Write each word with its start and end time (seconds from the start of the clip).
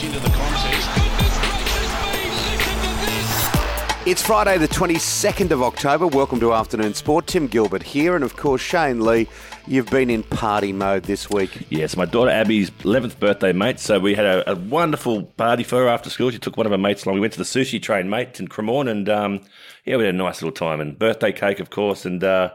much 0.00 0.06
into 0.06 0.20
the 0.20 0.34
contest. 0.34 0.88
It's 4.06 4.22
Friday, 4.22 4.56
the 4.56 4.68
22nd 4.68 5.50
of 5.50 5.62
October. 5.62 6.06
Welcome 6.06 6.40
to 6.40 6.52
Afternoon 6.54 6.94
Sport. 6.94 7.26
Tim 7.26 7.46
Gilbert 7.46 7.82
here, 7.82 8.14
and 8.14 8.24
of 8.24 8.36
course, 8.36 8.60
Shane 8.60 9.04
Lee. 9.04 9.28
You've 9.66 9.90
been 9.90 10.08
in 10.08 10.22
party 10.22 10.72
mode 10.72 11.02
this 11.04 11.28
week. 11.28 11.66
Yes, 11.68 11.96
my 11.96 12.06
daughter 12.06 12.30
Abby's 12.30 12.70
11th 12.70 13.20
birthday, 13.20 13.52
mate. 13.52 13.78
So 13.78 14.00
we 14.00 14.14
had 14.14 14.24
a, 14.24 14.52
a 14.52 14.56
wonderful 14.56 15.24
party 15.24 15.62
for 15.64 15.76
her 15.76 15.88
after 15.88 16.08
school. 16.08 16.30
She 16.30 16.38
took 16.38 16.56
one 16.56 16.66
of 16.66 16.72
her 16.72 16.78
mates 16.78 17.04
along. 17.04 17.16
We 17.16 17.20
went 17.20 17.34
to 17.34 17.38
the 17.38 17.44
sushi 17.44 17.80
train, 17.80 18.08
mate, 18.08 18.40
in 18.40 18.48
Cremorne, 18.48 18.90
and 18.90 19.08
um, 19.08 19.40
yeah, 19.84 19.96
we 19.96 20.06
had 20.06 20.14
a 20.14 20.18
nice 20.18 20.40
little 20.40 20.52
time. 20.54 20.80
And 20.80 20.98
birthday 20.98 21.32
cake, 21.32 21.60
of 21.60 21.70
course, 21.70 22.04
and. 22.04 22.24
Uh, 22.24 22.50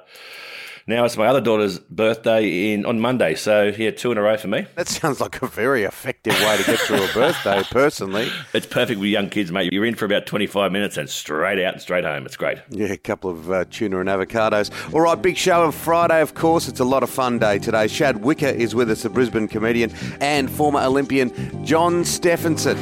now 0.87 1.03
it's 1.03 1.17
my 1.17 1.25
other 1.25 1.41
daughter's 1.41 1.79
birthday 1.79 2.71
in 2.73 2.85
on 2.85 2.99
Monday, 2.99 3.33
so 3.33 3.73
yeah, 3.75 3.89
two 3.89 4.11
in 4.11 4.19
a 4.19 4.21
row 4.21 4.37
for 4.37 4.47
me. 4.47 4.67
That 4.75 4.87
sounds 4.87 5.19
like 5.19 5.41
a 5.41 5.47
very 5.47 5.83
effective 5.83 6.33
way 6.33 6.57
to 6.57 6.63
get 6.63 6.79
through 6.79 7.03
a 7.03 7.13
birthday, 7.13 7.63
personally. 7.71 8.29
It's 8.53 8.67
perfect 8.67 8.99
with 8.99 9.09
young 9.09 9.29
kids, 9.29 9.51
mate. 9.51 9.73
You're 9.73 9.85
in 9.85 9.95
for 9.95 10.05
about 10.05 10.27
25 10.27 10.71
minutes 10.71 10.97
and 10.97 11.09
straight 11.09 11.63
out 11.63 11.73
and 11.73 11.81
straight 11.81 12.03
home. 12.03 12.25
It's 12.25 12.37
great. 12.37 12.59
Yeah, 12.69 12.87
a 12.87 12.97
couple 12.97 13.31
of 13.31 13.49
uh, 13.49 13.65
tuna 13.69 13.99
and 13.99 14.09
avocados. 14.09 14.71
All 14.93 15.01
right, 15.01 15.19
big 15.19 15.37
show 15.37 15.63
on 15.63 15.71
Friday, 15.71 16.21
of 16.21 16.35
course. 16.35 16.67
It's 16.67 16.79
a 16.79 16.85
lot 16.85 17.01
of 17.01 17.09
fun 17.09 17.39
day 17.39 17.57
today. 17.57 17.87
Shad 17.87 18.23
Wicker 18.23 18.45
is 18.45 18.75
with 18.75 18.91
us, 18.91 19.05
a 19.05 19.09
Brisbane 19.09 19.47
comedian, 19.47 19.91
and 20.21 20.51
former 20.51 20.81
Olympian 20.81 21.65
John 21.65 22.05
Stephenson. 22.05 22.77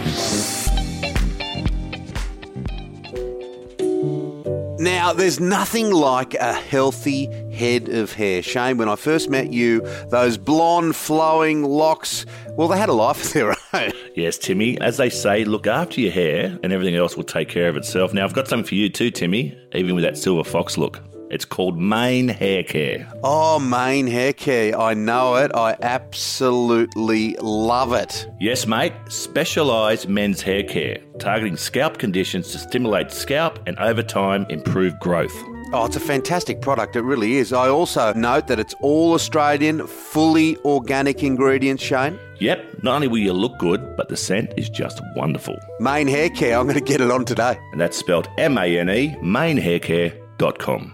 Now, 4.83 5.13
there's 5.13 5.39
nothing 5.39 5.91
like 5.91 6.33
a 6.33 6.51
healthy 6.51 7.29
head 7.53 7.89
of 7.89 8.13
hair. 8.13 8.41
Shane, 8.41 8.77
when 8.77 8.89
I 8.89 8.95
first 8.95 9.29
met 9.29 9.53
you, 9.53 9.81
those 10.09 10.37
blonde 10.37 10.95
flowing 10.95 11.63
locks, 11.63 12.25
well, 12.57 12.67
they 12.67 12.77
had 12.77 12.89
a 12.89 12.93
life 12.93 13.23
of 13.25 13.33
their 13.33 13.55
own. 13.73 13.91
Yes, 14.15 14.37
Timmy. 14.37 14.79
As 14.81 14.97
they 14.97 15.09
say, 15.09 15.43
look 15.45 15.67
after 15.67 16.01
your 16.01 16.11
hair 16.11 16.57
and 16.63 16.73
everything 16.73 16.95
else 16.95 17.15
will 17.15 17.23
take 17.23 17.49
care 17.49 17.69
of 17.69 17.77
itself. 17.77 18.13
Now, 18.13 18.25
I've 18.25 18.33
got 18.33 18.47
something 18.47 18.67
for 18.67 18.75
you 18.75 18.89
too, 18.89 19.11
Timmy, 19.11 19.57
even 19.73 19.95
with 19.95 20.03
that 20.03 20.17
silver 20.17 20.43
fox 20.43 20.77
look. 20.77 20.99
It's 21.29 21.45
called 21.45 21.79
Mane 21.79 22.27
Hair 22.27 22.63
Care. 22.65 23.11
Oh, 23.23 23.57
Mane 23.57 24.05
Hair 24.05 24.33
Care. 24.33 24.79
I 24.79 24.93
know 24.93 25.33
it. 25.35 25.51
I 25.55 25.75
absolutely 25.81 27.35
love 27.41 27.91
it. 27.93 28.27
Yes, 28.39 28.67
mate. 28.67 28.93
Specialised 29.09 30.07
men's 30.07 30.41
hair 30.41 30.61
care, 30.63 30.99
targeting 31.17 31.57
scalp 31.57 31.97
conditions 31.97 32.51
to 32.51 32.59
stimulate 32.59 33.11
scalp 33.11 33.57
and 33.65 33.77
over 33.79 34.03
time 34.03 34.45
improve 34.49 34.99
growth. 34.99 35.33
Oh, 35.75 35.85
it's 35.85 35.95
a 35.95 35.99
fantastic 35.99 36.61
product. 36.61 36.95
It 36.95 37.01
really 37.01 37.37
is. 37.37 37.51
I 37.51 37.67
also 37.67 38.13
note 38.13 38.45
that 38.45 38.59
it's 38.59 38.75
all 38.81 39.13
Australian, 39.15 39.87
fully 39.87 40.55
organic 40.57 41.23
ingredients, 41.23 41.81
Shane. 41.81 42.19
Yep, 42.39 42.83
not 42.83 42.95
only 42.95 43.07
will 43.07 43.17
you 43.17 43.33
look 43.33 43.57
good, 43.57 43.97
but 43.97 44.07
the 44.07 44.15
scent 44.15 44.53
is 44.55 44.69
just 44.69 45.01
wonderful. 45.15 45.57
Mane 45.79 46.07
Hair 46.07 46.29
Care. 46.29 46.59
I'm 46.59 46.67
going 46.67 46.77
to 46.77 46.81
get 46.81 47.01
it 47.01 47.09
on 47.09 47.25
today. 47.25 47.57
And 47.71 47.81
that's 47.81 47.97
spelled 47.97 48.29
M 48.37 48.55
A 48.59 48.77
N 48.77 48.87
E, 48.87 49.15
manehaircare.com. 49.23 50.93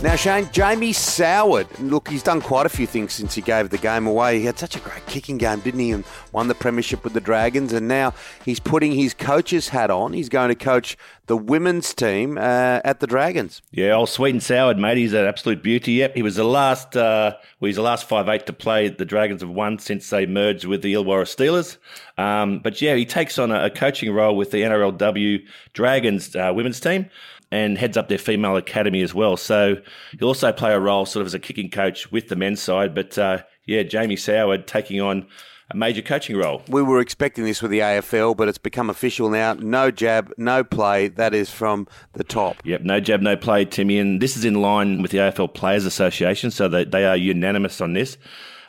Now, 0.00 0.14
Shane, 0.14 0.48
Jamie 0.52 0.92
Soward. 0.92 1.66
Look, 1.80 2.08
he's 2.08 2.22
done 2.22 2.40
quite 2.40 2.66
a 2.66 2.68
few 2.68 2.86
things 2.86 3.12
since 3.12 3.34
he 3.34 3.42
gave 3.42 3.70
the 3.70 3.78
game 3.78 4.06
away. 4.06 4.38
He 4.38 4.46
had 4.46 4.56
such 4.56 4.76
a 4.76 4.78
great 4.78 5.04
kicking 5.06 5.38
game, 5.38 5.58
didn't 5.58 5.80
he? 5.80 5.90
And 5.90 6.04
won 6.30 6.46
the 6.46 6.54
premiership 6.54 7.02
with 7.02 7.14
the 7.14 7.20
Dragons. 7.20 7.72
And 7.72 7.88
now 7.88 8.14
he's 8.44 8.60
putting 8.60 8.92
his 8.92 9.12
coach's 9.12 9.70
hat 9.70 9.90
on. 9.90 10.12
He's 10.12 10.28
going 10.28 10.50
to 10.50 10.54
coach 10.54 10.96
the 11.26 11.36
women's 11.36 11.92
team 11.94 12.38
uh, 12.38 12.80
at 12.84 13.00
the 13.00 13.08
Dragons. 13.08 13.60
Yeah, 13.72 13.94
old 13.94 14.08
sweet 14.08 14.30
and 14.30 14.42
soured, 14.42 14.78
mate. 14.78 14.98
He's 14.98 15.14
an 15.14 15.24
absolute 15.24 15.64
beauty. 15.64 15.94
Yep, 15.94 16.14
he 16.14 16.22
was 16.22 16.36
the 16.36 16.44
last. 16.44 16.96
Uh, 16.96 17.34
well, 17.58 17.66
he's 17.66 17.76
the 17.76 17.82
last 17.82 18.08
five 18.08 18.28
eight 18.28 18.46
to 18.46 18.52
play. 18.52 18.88
The 18.88 19.04
Dragons 19.04 19.40
have 19.40 19.50
won 19.50 19.80
since 19.80 20.08
they 20.10 20.26
merged 20.26 20.64
with 20.64 20.82
the 20.82 20.94
Illawarra 20.94 21.24
Steelers. 21.24 21.76
Um, 22.22 22.60
but 22.60 22.80
yeah, 22.80 22.94
he 22.94 23.04
takes 23.04 23.36
on 23.36 23.50
a, 23.50 23.64
a, 23.64 23.70
coaching 23.70 24.12
role 24.14 24.36
with 24.36 24.52
the 24.52 24.62
NRLW 24.62 25.44
Dragons 25.72 26.36
uh, 26.36 26.52
women's 26.54 26.80
team 26.80 27.10
and 27.50 27.78
heads 27.78 27.96
up 27.96 28.08
their 28.08 28.18
female 28.18 28.56
academy 28.56 29.02
as 29.02 29.14
well. 29.14 29.36
So 29.36 29.76
he'll 30.18 30.28
also 30.28 30.52
play 30.52 30.72
a 30.72 30.80
role 30.80 31.06
sort 31.06 31.22
of 31.22 31.26
as 31.26 31.34
a 31.34 31.38
kicking 31.38 31.70
coach 31.70 32.10
with 32.12 32.28
the 32.28 32.36
men's 32.36 32.60
side. 32.60 32.94
But 32.94 33.16
uh, 33.18 33.38
yeah, 33.66 33.82
Jamie 33.82 34.16
Soward 34.16 34.66
taking 34.66 35.00
on 35.00 35.26
a 35.70 35.76
major 35.76 36.02
coaching 36.02 36.36
role. 36.36 36.62
We 36.68 36.82
were 36.82 37.00
expecting 37.00 37.44
this 37.44 37.60
with 37.60 37.70
the 37.70 37.80
AFL, 37.80 38.36
but 38.36 38.48
it's 38.48 38.58
become 38.58 38.88
official 38.88 39.28
now. 39.28 39.54
No 39.54 39.90
jab, 39.90 40.32
no 40.38 40.64
play. 40.64 41.08
That 41.08 41.34
is 41.34 41.50
from 41.50 41.86
the 42.14 42.24
top. 42.24 42.56
Yep, 42.64 42.82
no 42.82 43.00
jab, 43.00 43.20
no 43.20 43.36
play, 43.36 43.64
Timmy. 43.64 43.98
And 43.98 44.20
this 44.20 44.36
is 44.36 44.44
in 44.44 44.62
line 44.62 45.02
with 45.02 45.10
the 45.10 45.18
AFL 45.18 45.52
Players 45.52 45.84
Association, 45.84 46.50
so 46.50 46.68
they, 46.68 46.84
they 46.84 47.04
are 47.04 47.16
unanimous 47.16 47.80
on 47.80 47.92
this. 47.92 48.16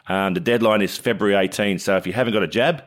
Um, 0.09 0.34
the 0.34 0.40
deadline 0.40 0.81
is 0.81 0.97
February 0.97 1.36
18, 1.36 1.80
so 1.80 1.96
if 1.96 2.06
you 2.06 2.14
haven't 2.14 2.34
got 2.34 2.44
a 2.44 2.47
jab, 2.47 2.84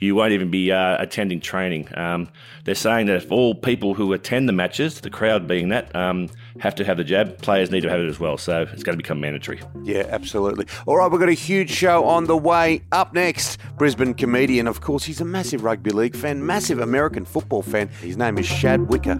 you 0.00 0.14
won't 0.14 0.32
even 0.32 0.50
be 0.50 0.72
uh, 0.72 0.96
attending 1.00 1.40
training. 1.40 1.86
Um, 1.96 2.28
they're 2.64 2.74
saying 2.74 3.06
that 3.06 3.16
if 3.16 3.30
all 3.30 3.54
people 3.54 3.94
who 3.94 4.12
attend 4.12 4.48
the 4.48 4.52
matches, 4.52 5.00
the 5.00 5.10
crowd 5.10 5.46
being 5.46 5.68
that, 5.68 5.94
um, 5.94 6.28
have 6.58 6.74
to 6.76 6.84
have 6.84 6.96
the 6.96 7.04
jab, 7.04 7.38
players 7.42 7.70
need 7.70 7.82
to 7.82 7.90
have 7.90 8.00
it 8.00 8.08
as 8.08 8.18
well. 8.18 8.38
So 8.38 8.62
it's 8.72 8.82
going 8.82 8.96
to 8.96 9.02
become 9.02 9.20
mandatory. 9.20 9.60
Yeah, 9.82 10.06
absolutely. 10.08 10.66
All 10.86 10.96
right, 10.96 11.10
we've 11.10 11.20
got 11.20 11.28
a 11.28 11.32
huge 11.32 11.70
show 11.70 12.04
on 12.04 12.24
the 12.24 12.36
way. 12.36 12.82
Up 12.92 13.12
next, 13.12 13.58
Brisbane 13.76 14.14
comedian. 14.14 14.66
Of 14.66 14.80
course, 14.80 15.04
he's 15.04 15.20
a 15.20 15.24
massive 15.24 15.64
rugby 15.64 15.90
league 15.90 16.16
fan, 16.16 16.44
massive 16.44 16.80
American 16.80 17.24
football 17.24 17.62
fan. 17.62 17.88
His 18.00 18.16
name 18.16 18.38
is 18.38 18.46
Shad 18.46 18.88
Wicker. 18.88 19.18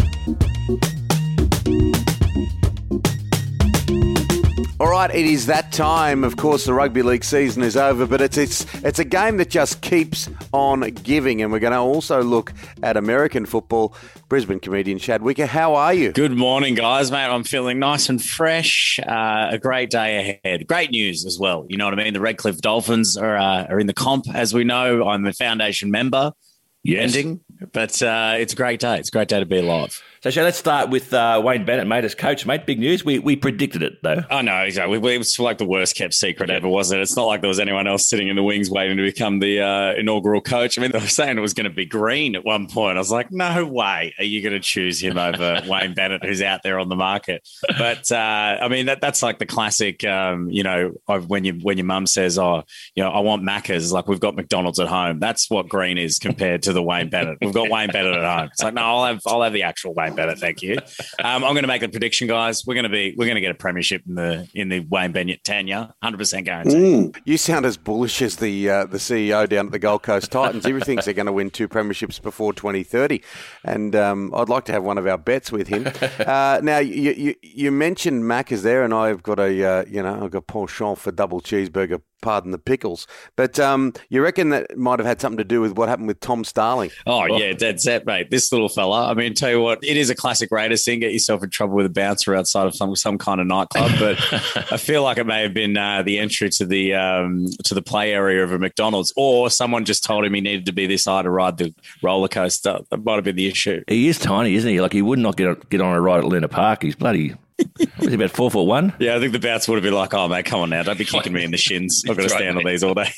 All 4.81 4.89
right, 4.89 5.15
it 5.15 5.27
is 5.27 5.45
that 5.45 5.73
time. 5.73 6.25
Of 6.25 6.39
course, 6.39 6.65
the 6.65 6.73
rugby 6.73 7.03
league 7.03 7.23
season 7.23 7.63
is 7.63 7.77
over, 7.77 8.07
but 8.07 8.23
it's 8.23 8.39
it's 8.39 8.65
it's 8.83 8.99
a 8.99 9.05
game 9.05 9.37
that 9.37 9.51
just 9.51 9.83
keeps 9.83 10.27
on 10.53 10.81
giving, 10.81 11.43
and 11.43 11.53
we're 11.53 11.59
going 11.59 11.75
to 11.75 11.81
also 11.81 12.23
look 12.23 12.55
at 12.83 12.97
American 12.97 13.45
football. 13.45 13.95
Brisbane 14.31 14.59
comedian 14.59 14.97
Shad 14.97 15.21
Wicker, 15.21 15.45
how 15.45 15.75
are 15.75 15.93
you? 15.93 16.13
Good 16.13 16.35
morning, 16.35 16.77
guys, 16.77 17.11
mate. 17.11 17.27
I'm 17.27 17.45
feeling 17.45 17.79
nice 17.79 18.09
and 18.09 18.25
fresh. 18.25 18.99
Uh, 19.07 19.49
a 19.51 19.59
great 19.59 19.91
day 19.91 20.41
ahead. 20.43 20.67
Great 20.67 20.93
news 20.93 21.27
as 21.27 21.39
well. 21.39 21.67
You 21.69 21.77
know 21.77 21.85
what 21.85 21.93
I 22.01 22.03
mean? 22.03 22.15
The 22.15 22.21
Redcliffe 22.21 22.63
Dolphins 22.63 23.19
are 23.19 23.37
uh, 23.37 23.67
are 23.67 23.81
in 23.81 23.87
the 23.87 23.93
comp, 23.93 24.35
as 24.35 24.55
we 24.55 24.65
know. 24.65 25.07
I'm 25.07 25.27
a 25.27 25.35
foundation 25.35 25.91
member. 25.91 26.33
Yes. 26.83 27.15
Ending, 27.15 27.41
but 27.73 28.01
uh, 28.01 28.37
it's 28.39 28.55
a 28.55 28.57
great 28.57 28.81
day. 28.81 28.99
It's 28.99 29.11
a 29.11 29.13
great 29.13 29.29
day 29.29 29.41
to 29.41 29.45
be 29.45 29.59
alive. 29.59 30.03
So, 30.23 30.29
shall 30.29 30.45
let's 30.45 30.59
start 30.59 30.91
with 30.91 31.15
uh, 31.15 31.41
Wayne 31.43 31.65
Bennett, 31.65 31.87
mate, 31.87 32.05
as 32.05 32.15
coach, 32.15 32.45
mate. 32.45 32.67
Big 32.67 32.79
news. 32.79 33.03
We 33.03 33.19
we 33.19 33.37
predicted 33.37 33.83
it 33.83 34.03
though. 34.03 34.23
I 34.31 34.43
know, 34.43 34.59
exactly. 34.59 34.99
It 34.99 35.19
was 35.19 35.39
like 35.39 35.57
the 35.57 35.65
worst 35.65 35.97
kept 35.97 36.13
secret 36.13 36.51
ever, 36.51 36.69
wasn't 36.69 37.01
it? 37.01 37.05
It's 37.05 37.17
not 37.17 37.25
like 37.25 37.41
there 37.41 37.49
was 37.49 37.59
anyone 37.59 37.87
else 37.87 38.07
sitting 38.07 38.29
in 38.29 38.37
the 38.37 38.43
wings 38.43 38.71
waiting 38.71 38.99
to 38.99 39.03
become 39.03 39.39
the 39.39 39.63
uh, 39.63 39.95
inaugural 39.95 40.43
coach. 40.43 40.79
I 40.79 40.83
mean, 40.83 40.91
they 40.91 40.99
were 40.99 41.07
saying 41.07 41.39
it 41.39 41.41
was 41.41 41.55
going 41.55 41.65
to 41.65 41.75
be 41.75 41.87
Green 41.87 42.35
at 42.35 42.45
one 42.45 42.67
point. 42.67 42.99
I 42.99 43.01
was 43.01 43.11
like, 43.11 43.33
no 43.33 43.65
way 43.65 44.15
are 44.19 44.25
you 44.25 44.43
going 44.43 44.53
to 44.53 44.61
choose 44.61 45.03
him 45.03 45.17
over 45.17 45.63
Wayne 45.67 45.95
Bennett, 45.95 46.23
who's 46.23 46.43
out 46.43 46.63
there 46.63 46.79
on 46.79 46.91
the 46.91 46.97
market. 46.97 47.49
But 47.79 48.13
uh, 48.13 48.59
I 48.61 48.69
mean, 48.69 48.87
that 48.87 49.01
that's 49.01 49.23
like 49.23 49.39
the 49.39 49.47
classic. 49.47 50.05
Um, 50.05 50.51
you 50.51 50.65
know, 50.65 50.93
when 51.29 51.45
you 51.45 51.55
when 51.63 51.79
your 51.79 51.87
mum 51.87 52.07
says, 52.07 52.39
"Oh, 52.39 52.65
you 52.95 53.03
know, 53.03 53.09
I 53.09 53.21
want 53.21 53.43
Macca's," 53.43 53.91
like 53.91 54.07
we've 54.07 54.21
got 54.21 54.37
McDonald's 54.37 54.81
at 54.81 54.89
home. 54.89 55.19
That's 55.19 55.49
what 55.49 55.67
Green 55.71 55.97
is 55.97 56.19
compared 56.19 56.65
to 56.65 56.75
the 56.75 56.83
Wayne 56.83 57.09
Bennett. 57.09 57.39
We've 57.41 57.55
got 57.55 57.71
Wayne 57.71 57.89
Bennett 57.89 58.17
at 58.17 58.39
home. 58.39 58.51
It's 58.53 58.63
like, 58.63 58.75
no, 58.75 58.83
I'll 58.83 59.07
have 59.07 59.23
I'll 59.27 59.43
have 59.43 59.55
the 59.55 59.63
actual 59.63 59.95
Wayne 59.95 60.10
Bennett. 60.15 60.39
Thank 60.39 60.63
you. 60.63 60.77
Um, 61.23 61.45
I'm 61.45 61.53
going 61.53 61.63
to 61.63 61.69
make 61.69 61.83
a 61.83 61.89
prediction, 61.89 62.29
guys. 62.29 62.67
We're 62.67 62.75
going 62.75 62.85
to 62.85 62.91
be 62.91 63.15
we're 63.17 63.27
going 63.27 63.37
to 63.37 63.41
get 63.41 63.51
a 63.51 63.55
premiership 63.55 64.03
in 64.07 64.15
the 64.15 64.49
in 64.55 64.69
the 64.69 64.81
Wayne 64.81 65.13
Bennett 65.13 65.45
tenure, 65.45 65.91
hundred 66.03 66.19
percent 66.19 66.47
guaranteed. 66.47 67.13
Mm. 67.15 67.21
You 67.25 67.37
sound 67.37 67.67
as 67.67 67.77
bullish 67.77 68.23
as 68.23 68.37
the 68.37 68.69
uh, 68.69 68.85
the 68.87 68.99
CEO 68.99 69.49
down 69.49 69.67
at 69.67 69.73
the 69.73 69.79
Gold 69.79 70.03
Coast 70.03 70.31
Titans. 70.31 70.65
He 70.65 70.81
thinks 70.81 71.05
they're 71.05 71.15
going 71.15 71.27
to 71.27 71.33
win 71.33 71.51
two 71.51 71.69
premierships 71.69 72.21
before 72.21 72.53
2030, 72.53 73.23
and 73.65 73.95
um, 73.95 74.33
I'd 74.35 74.49
like 74.49 74.65
to 74.67 74.73
have 74.73 74.85
one 74.85 74.99
of 74.99 75.07
our 75.07 75.19
bets 75.19 75.53
with 75.53 75.69
him. 75.69 75.87
Uh, 76.21 76.61
now 76.63 76.79
you, 76.79 77.13
you, 77.13 77.35
you 77.43 77.71
mentioned 77.71 78.27
Mac 78.27 78.53
is 78.53 78.63
there, 78.63 78.85
and 78.85 78.93
I've 78.93 79.23
got 79.23 79.39
a 79.39 79.65
uh, 79.65 79.85
you 79.89 80.03
know 80.03 80.25
I've 80.25 80.31
got 80.31 80.47
penchant 80.47 80.99
for 80.99 81.11
double 81.11 81.41
cheeseburger 81.41 82.03
pardon 82.21 82.51
the 82.51 82.59
pickles. 82.59 83.07
But 83.37 83.59
um, 83.59 83.93
you 84.09 84.23
reckon 84.23 84.51
that 84.51 84.77
might 84.77 84.99
have 84.99 85.07
had 85.07 85.21
something 85.21 85.39
to 85.39 85.45
do 85.45 85.61
with 85.61 85.73
what 85.77 85.89
happened 85.89 86.09
with 86.09 86.21
Tom 86.21 86.45
Starling? 86.45 86.91
Oh, 87.07 87.25
yeah, 87.27 87.53
dead 87.53 87.81
set, 87.81 88.07
mate. 88.07 88.31
This 88.31 88.53
little 88.53 88.69
fella. 88.69 89.11
I 89.11 89.15
mean, 89.15 89.35
tell 89.35 89.51
you 89.51 89.61
what, 89.61 89.83
it 89.83 89.97
is 89.97 90.11
a 90.11 90.15
classic 90.15 90.51
Raiders 90.51 90.85
thing. 90.85 91.01
Get 91.01 91.13
yourself 91.13 91.43
in 91.43 91.51
trouble 91.51 91.77
with 91.77 91.87
a 91.87 91.91
bouncer 91.91 92.35
outside 92.35 92.67
of 92.67 92.75
some 92.75 92.95
some 92.97 93.19
kind 93.19 93.41
of 93.41 93.47
nightclub. 93.47 93.93
But 93.99 94.19
I 94.73 94.77
feel 94.77 95.03
like 95.03 95.19
it 95.19 95.27
may 95.27 95.43
have 95.43 95.55
been 95.55 95.77
uh, 95.77 96.03
the 96.03 96.19
entry 96.19 96.51
to 96.51 96.67
the 96.67 96.95
um, 96.95 97.47
to 97.65 97.75
the 97.75 97.83
play 97.83 98.13
area 98.13 98.43
of 98.45 98.53
a 98.53 98.59
McDonald's, 98.59 99.13
or 99.17 99.51
someone 99.51 99.85
just 99.85 100.05
told 100.05 100.25
him 100.25 100.35
he 100.35 100.41
needed 100.41 100.67
to 100.67 100.73
be 100.73 100.87
this 100.87 101.05
high 101.05 101.23
to 101.23 101.31
ride 101.31 101.59
the 101.59 101.75
roller 102.03 102.29
coaster. 102.29 102.79
That 102.91 103.05
might 103.05 103.17
have 103.17 103.25
been 103.25 103.37
the 103.37 103.47
issue. 103.47 103.83
He 103.89 104.09
is 104.09 104.19
tiny, 104.19 104.55
isn't 104.55 104.71
he? 104.71 104.81
Like 104.81 104.93
he 104.93 105.03
would 105.03 105.19
not 105.19 105.37
get 105.37 105.49
on, 105.49 105.63
get 105.71 105.81
on 105.81 105.95
a 105.95 106.01
ride 106.01 106.19
at 106.19 106.25
Luna 106.25 106.49
Park. 106.49 106.83
He's 106.83 106.97
bloody 106.97 107.35
was 107.99 108.09
he 108.09 108.15
about 108.15 108.31
four 108.31 108.51
foot 108.51 108.65
one? 108.65 108.95
Yeah, 108.99 109.17
I 109.17 109.21
think 109.21 109.33
the 109.33 109.39
bouts 109.39 109.69
would 109.69 109.77
have 109.77 109.83
been 109.83 109.95
like, 109.95 110.15
"Oh 110.15 110.29
mate, 110.29 110.45
come 110.45 110.61
on 110.61 110.71
now, 110.71 110.83
don't 110.83 110.99
be 110.99 111.05
kicking 111.05 111.33
me 111.33 111.45
in 111.45 111.51
the 111.51 111.57
shins. 111.57 112.03
I've 112.09 112.17
got 112.17 112.25
to 112.25 112.29
stand 112.29 112.57
on 112.57 112.65
these 112.65 112.83
all 112.83 112.95
day." 112.95 113.11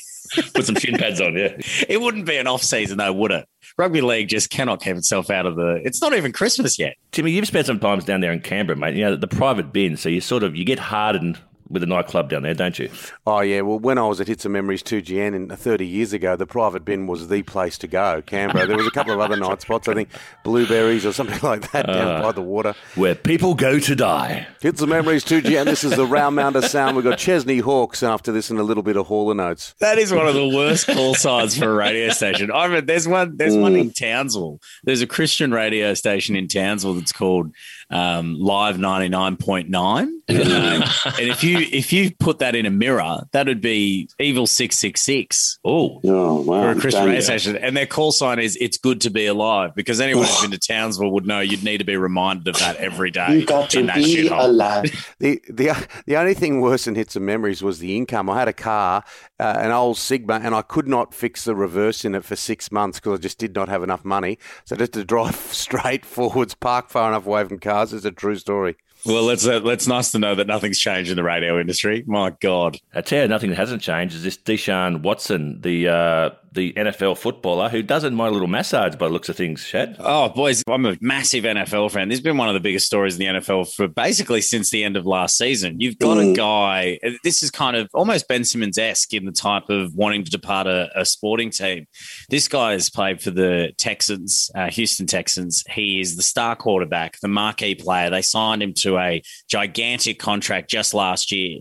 Put 0.55 0.65
some 0.65 0.75
shin 0.75 0.97
pads 0.97 1.21
on. 1.21 1.35
Yeah, 1.35 1.55
it 1.87 2.01
wouldn't 2.01 2.25
be 2.25 2.37
an 2.37 2.47
off 2.47 2.63
season 2.63 2.97
though, 2.97 3.13
would 3.13 3.31
it? 3.31 3.47
Rugby 3.77 4.01
league 4.01 4.29
just 4.29 4.49
cannot 4.49 4.81
keep 4.81 4.95
itself 4.95 5.29
out 5.29 5.45
of 5.45 5.55
the. 5.55 5.81
It's 5.83 6.01
not 6.01 6.13
even 6.13 6.31
Christmas 6.31 6.79
yet. 6.79 6.95
Timmy, 7.11 7.31
you've 7.31 7.47
spent 7.47 7.67
some 7.67 7.79
times 7.79 8.05
down 8.05 8.21
there 8.21 8.31
in 8.31 8.39
Canberra, 8.39 8.77
mate. 8.77 8.95
You 8.95 9.05
know 9.05 9.15
the 9.15 9.27
private 9.27 9.71
bin, 9.71 9.97
so 9.97 10.09
you 10.09 10.21
sort 10.21 10.43
of 10.43 10.55
you 10.55 10.65
get 10.65 10.79
hardened 10.79 11.39
with 11.73 11.81
the 11.81 11.87
nightclub 11.87 12.29
down 12.29 12.43
there, 12.43 12.53
don't 12.53 12.77
you? 12.77 12.89
Oh 13.25 13.41
yeah. 13.41 13.61
Well, 13.61 13.79
when 13.79 13.97
I 13.97 14.07
was 14.07 14.21
at 14.21 14.27
Hits 14.27 14.45
and 14.45 14.53
Memories 14.53 14.83
2GN 14.83 15.35
in 15.35 15.51
uh, 15.51 15.55
30 15.55 15.85
years 15.85 16.13
ago, 16.13 16.35
the 16.35 16.45
private 16.45 16.85
bin 16.85 17.07
was 17.07 17.27
the 17.27 17.41
place 17.41 17.77
to 17.79 17.87
go. 17.87 18.21
Canberra. 18.21 18.67
There 18.67 18.77
was 18.77 18.87
a 18.87 18.91
couple 18.91 19.13
of 19.13 19.19
other 19.19 19.35
night 19.35 19.61
spots. 19.61 19.87
I 19.87 19.93
think 19.93 20.09
blueberries 20.43 21.05
or 21.05 21.11
something 21.11 21.39
like 21.43 21.71
that 21.71 21.87
down 21.87 22.07
ah. 22.07 22.21
by 22.21 22.31
the 22.31 22.41
water. 22.41 22.75
Where 22.95 23.15
people 23.15 23.55
go 23.55 23.79
to 23.79 23.95
die. 23.95 24.47
Hits 24.61 24.81
and 24.81 24.89
Memories 24.89 25.25
2GN. 25.25 25.65
This 25.65 25.83
is 25.83 25.95
the 25.95 26.05
Round 26.05 26.37
Mounder 26.37 26.61
sound. 26.61 26.95
We've 26.95 27.03
got 27.03 27.17
Chesney 27.17 27.57
Hawks 27.57 28.03
after 28.03 28.31
this 28.31 28.49
and 28.49 28.59
a 28.59 28.63
little 28.63 28.83
bit 28.83 28.95
of 28.95 29.07
Hall 29.07 29.31
and 29.31 29.41
Oates. 29.41 29.73
That 29.79 29.97
is 29.97 30.13
one 30.13 30.27
of 30.27 30.35
the 30.35 30.47
worst 30.47 30.87
call 30.87 31.15
signs 31.15 31.57
for 31.57 31.71
a 31.71 31.73
radio 31.73 32.09
station. 32.09 32.51
I 32.51 32.67
mean, 32.67 32.85
there's 32.85 33.07
one. 33.07 33.35
There's 33.35 33.57
one 33.57 33.75
in 33.75 33.89
mm. 33.89 33.95
Townsville. 33.95 34.59
There's 34.83 35.01
a 35.01 35.07
Christian 35.07 35.51
radio 35.51 35.93
station 35.95 36.35
in 36.35 36.47
Townsville 36.47 36.93
that's 36.93 37.11
called 37.11 37.51
um, 37.93 38.35
Live 38.39 38.79
ninety 38.79 39.09
nine 39.09 39.37
point 39.37 39.69
nine. 39.69 40.19
Um, 40.29 40.83
and 41.19 41.29
if 41.29 41.43
you 41.43 41.57
if 41.59 41.91
you 41.91 42.11
put 42.15 42.39
that 42.39 42.55
in 42.55 42.65
a 42.65 42.69
mirror, 42.69 43.23
that 43.33 43.45
would 43.45 43.59
be 43.59 44.09
Evil 44.19 44.47
six 44.47 44.79
six 44.79 45.01
six. 45.01 45.59
Oh, 45.65 45.99
wow. 46.03 46.43
For 46.43 46.69
a 46.69 46.79
Christian 46.79 47.05
radio 47.05 47.19
station, 47.19 47.57
and 47.57 47.75
their 47.75 47.85
call 47.85 48.11
sign 48.13 48.39
is 48.39 48.57
"It's 48.61 48.77
good 48.77 49.01
to 49.01 49.09
be 49.09 49.25
alive." 49.25 49.75
Because 49.75 49.99
anyone 49.99 50.25
who's 50.25 50.41
been 50.41 50.51
to 50.51 50.57
Townsville 50.57 51.11
would 51.11 51.25
know 51.25 51.41
you'd 51.41 51.63
need 51.63 51.79
to 51.79 51.83
be 51.83 51.97
reminded 51.97 52.47
of 52.47 52.57
that 52.59 52.77
every 52.77 53.11
day. 53.11 53.39
You 53.39 53.45
got 53.45 53.71
to 53.71 53.79
in 53.79 53.87
that 53.87 53.95
be 53.95 54.27
alive. 54.27 55.09
The, 55.19 55.41
the 55.47 55.87
the 56.05 56.17
only 56.17 56.33
thing 56.33 56.59
worse 56.59 56.85
than 56.85 56.95
hits 56.95 57.15
and 57.15 57.25
memories 57.25 57.61
was 57.61 57.79
the 57.79 57.95
income. 57.95 58.29
I 58.29 58.39
had 58.39 58.47
a 58.47 58.53
car, 58.53 59.03
uh, 59.39 59.55
an 59.57 59.71
old 59.71 59.97
Sigma, 59.97 60.39
and 60.43 60.55
I 60.55 60.61
could 60.61 60.87
not 60.87 61.13
fix 61.13 61.43
the 61.43 61.55
reverse 61.55 62.03
in 62.03 62.15
it 62.15 62.25
for 62.25 62.35
six 62.35 62.71
months 62.71 62.99
because 62.99 63.19
I 63.19 63.21
just 63.21 63.37
did 63.37 63.55
not 63.55 63.69
have 63.69 63.83
enough 63.83 64.03
money. 64.03 64.37
So 64.65 64.75
just 64.75 64.93
to 64.93 65.03
drive 65.03 65.35
straight 65.51 66.05
forwards, 66.05 66.55
park 66.55 66.89
far 66.89 67.09
enough 67.09 67.25
away 67.25 67.43
from 67.45 67.59
cars 67.59 67.82
is 67.91 68.05
a 68.05 68.11
true 68.11 68.37
story. 68.37 68.77
Well, 69.05 69.29
it's 69.31 69.45
uh, 69.45 69.61
it's 69.65 69.87
nice 69.87 70.11
to 70.11 70.19
know 70.19 70.35
that 70.35 70.47
nothing's 70.47 70.79
changed 70.79 71.11
in 71.11 71.17
the 71.17 71.23
radio 71.23 71.59
industry. 71.59 72.05
My 72.07 72.33
God, 72.39 72.77
I 72.95 73.01
tell 73.01 73.23
you, 73.23 73.27
nothing 73.27 73.49
that 73.49 73.57
hasn't 73.57 73.81
changed 73.81 74.15
is 74.15 74.23
this 74.23 74.37
Deshaun 74.37 75.01
Watson, 75.01 75.59
the 75.59 75.89
uh, 75.89 76.29
the 76.53 76.73
NFL 76.73 77.17
footballer 77.17 77.69
who 77.69 77.81
doesn't 77.81 78.13
mind 78.13 78.29
a 78.29 78.33
little 78.33 78.47
massage 78.47 78.95
by 78.95 79.07
the 79.07 79.13
looks 79.13 79.29
of 79.29 79.35
things, 79.35 79.61
Shad. 79.61 79.95
Oh, 79.99 80.29
boys, 80.29 80.63
I'm 80.67 80.85
a 80.85 80.97
massive 81.01 81.43
NFL 81.43 81.91
fan. 81.91 82.09
This 82.09 82.17
has 82.17 82.23
been 82.23 82.37
one 82.37 82.47
of 82.47 82.53
the 82.53 82.59
biggest 82.59 82.85
stories 82.85 83.19
in 83.19 83.19
the 83.19 83.39
NFL 83.39 83.73
for 83.73 83.87
basically 83.87 84.41
since 84.41 84.69
the 84.69 84.83
end 84.83 84.95
of 84.95 85.05
last 85.05 85.37
season. 85.37 85.79
You've 85.79 85.97
got 85.97 86.17
a 86.17 86.33
guy, 86.33 86.99
this 87.23 87.43
is 87.43 87.51
kind 87.51 87.75
of 87.75 87.89
almost 87.93 88.27
Ben 88.27 88.43
Simmons 88.43 88.77
esque 88.77 89.13
in 89.13 89.25
the 89.25 89.31
type 89.31 89.69
of 89.69 89.93
wanting 89.95 90.23
to 90.23 90.31
depart 90.31 90.67
a, 90.67 90.89
a 90.95 91.05
sporting 91.05 91.49
team. 91.49 91.87
This 92.29 92.47
guy 92.47 92.73
has 92.73 92.89
played 92.89 93.21
for 93.21 93.31
the 93.31 93.73
Texans, 93.77 94.51
uh, 94.55 94.69
Houston 94.69 95.07
Texans. 95.07 95.63
He 95.69 95.99
is 95.99 96.15
the 96.15 96.23
star 96.23 96.55
quarterback, 96.55 97.19
the 97.21 97.27
marquee 97.27 97.75
player. 97.75 98.09
They 98.09 98.21
signed 98.21 98.61
him 98.61 98.73
to 98.77 98.97
a 98.97 99.21
gigantic 99.49 100.19
contract 100.19 100.69
just 100.69 100.93
last 100.93 101.31
year. 101.31 101.59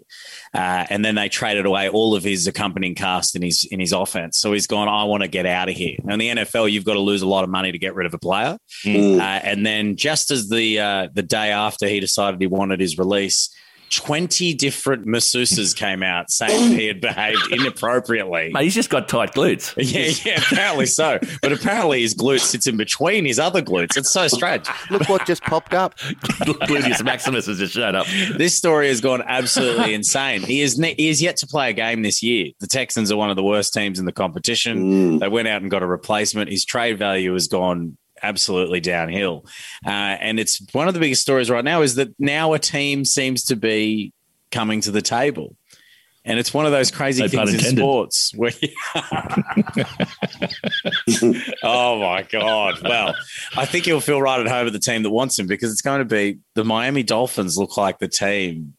Uh, 0.55 0.85
and 0.91 1.05
then 1.05 1.15
they 1.15 1.29
traded 1.29 1.67
away 1.67 1.89
all 1.89 2.15
of 2.15 2.23
his 2.23 2.47
accompanying 2.47 2.95
cast 2.95 3.35
in 3.35 3.43
his 3.43 3.67
in 3.71 3.81
his 3.81 3.93
offense. 3.93 4.39
So 4.39 4.53
he's 4.53 4.67
gone. 4.67 4.82
I 4.89 5.05
want 5.05 5.23
to 5.23 5.29
get 5.29 5.47
out 5.47 5.69
of 5.69 5.75
here. 5.75 5.97
Now 6.03 6.15
in 6.15 6.19
the 6.19 6.29
NFL, 6.29 6.71
you've 6.71 6.85
got 6.85 6.95
to 6.95 7.01
lose 7.01 7.23
a 7.23 7.29
lot 7.29 7.45
of 7.45 7.51
money 7.51 7.73
to 7.73 7.79
get 7.79 7.95
rid 7.95 8.07
of 8.07 8.15
a 8.15 8.19
player. 8.19 8.59
Mm. 8.85 9.19
Uh, 9.19 9.23
and 9.23 9.65
then 9.65 9.97
just 9.97 10.31
as 10.31 10.49
the 10.49 10.81
uh, 10.81 11.09
the 11.13 11.23
day 11.23 11.51
after 11.51 11.89
he 11.89 12.01
decided 12.01 12.41
he 12.41 12.47
wanted 12.47 12.81
his 12.81 12.99
release, 12.99 13.51
twenty 13.93 14.55
different 14.55 15.07
masseuses 15.07 15.77
came 15.77 16.03
out 16.03 16.31
saying 16.31 16.73
he 16.73 16.87
had 16.87 17.01
behaved 17.01 17.53
inappropriately. 17.53 18.51
Mate, 18.53 18.65
he's 18.65 18.75
just 18.75 18.91
got 18.91 19.09
tight 19.09 19.35
glutes. 19.35 19.73
Yeah, 19.93 20.13
yeah, 20.25 20.41
apparently 20.41 20.87
so. 20.87 21.19
But 21.43 21.53
apparently 21.53 22.01
his 22.01 22.15
glute 22.15 22.41
sits 22.41 22.67
in 22.67 22.77
between 22.79 23.27
his 23.27 23.39
other 23.39 23.61
glutes. 23.61 23.97
It's 23.97 24.11
so 24.11 24.27
strange. 24.27 24.67
Look 24.91 25.09
what 25.09 25.27
just 25.27 25.43
popped 25.43 25.75
up. 25.75 25.99
Gluteus 25.99 27.05
Maximus 27.05 27.47
has 27.47 27.59
just 27.59 27.75
showed 27.75 27.95
up. 27.95 28.07
This 28.37 28.57
story 28.57 28.89
has 28.89 29.01
gone 29.01 29.23
absolutely 29.27 29.93
insane. 30.03 30.41
He 30.43 30.63
is 30.63 30.79
ne- 30.79 30.95
he 30.95 31.09
is 31.09 31.21
yet 31.21 31.37
to 31.39 31.47
play 31.47 31.71
a 31.71 31.73
game 31.73 32.03
this 32.03 32.23
year. 32.23 32.53
The 32.61 32.67
Texans 32.67 33.13
are 33.13 33.17
one 33.17 33.29
of 33.29 33.37
the 33.37 33.43
worst 33.43 33.75
teams 33.75 33.99
in 33.99 34.07
the 34.07 34.13
competition. 34.13 35.19
Mm. 35.19 35.21
They 35.21 35.29
went 35.29 35.49
out 35.49 35.61
and 35.63 35.71
got 35.71 35.83
a 35.83 35.87
replacement. 35.87 36.51
His 36.51 36.65
trade 36.65 36.99
value 36.99 37.33
has 37.35 37.49
gone 37.49 37.99
absolutely 38.23 38.81
downhill, 38.81 39.45
uh, 39.87 39.91
and 39.91 40.39
it's 40.39 40.61
one 40.73 40.89
of 40.89 40.95
the 40.95 41.01
biggest 41.01 41.23
stories 41.23 41.51
right 41.51 41.65
now. 41.65 41.83
Is 41.83 41.97
that 41.97 42.09
now 42.19 42.53
a 42.53 42.59
team 42.59 43.05
seems 43.05 43.45
to 43.45 43.57
be 43.57 44.13
coming 44.51 44.81
to 44.83 44.91
the 44.91 45.03
table. 45.03 45.57
And 46.25 46.39
it's 46.39 46.55
one 46.55 46.67
of 46.67 46.73
those 46.73 46.93
crazy 46.93 47.23
No 47.23 47.29
things 47.29 47.51
in 47.51 47.57
intended. 47.57 47.81
sports 47.83 48.33
where. 48.37 48.53
oh 51.65 52.01
my 52.01 52.23
god! 52.23 52.81
Well, 52.83 53.15
I 53.57 53.67
think 53.67 53.87
he'll 53.87 54.01
feel 54.01 54.23
right 54.23 54.39
at 54.39 54.47
home 54.47 54.69
at 54.69 54.73
the 54.73 54.79
team 54.79 55.03
that 55.03 55.11
wants 55.11 55.37
him 55.37 55.49
because 55.49 55.73
it's 55.73 55.83
going 55.83 55.99
to 55.99 56.05
be 56.05 56.39
the 56.55 56.65
Miami 56.65 57.03
Dolphins. 57.03 57.59
Look 57.59 57.77
like 57.77 57.99
the 57.99 58.07
team 58.07 58.75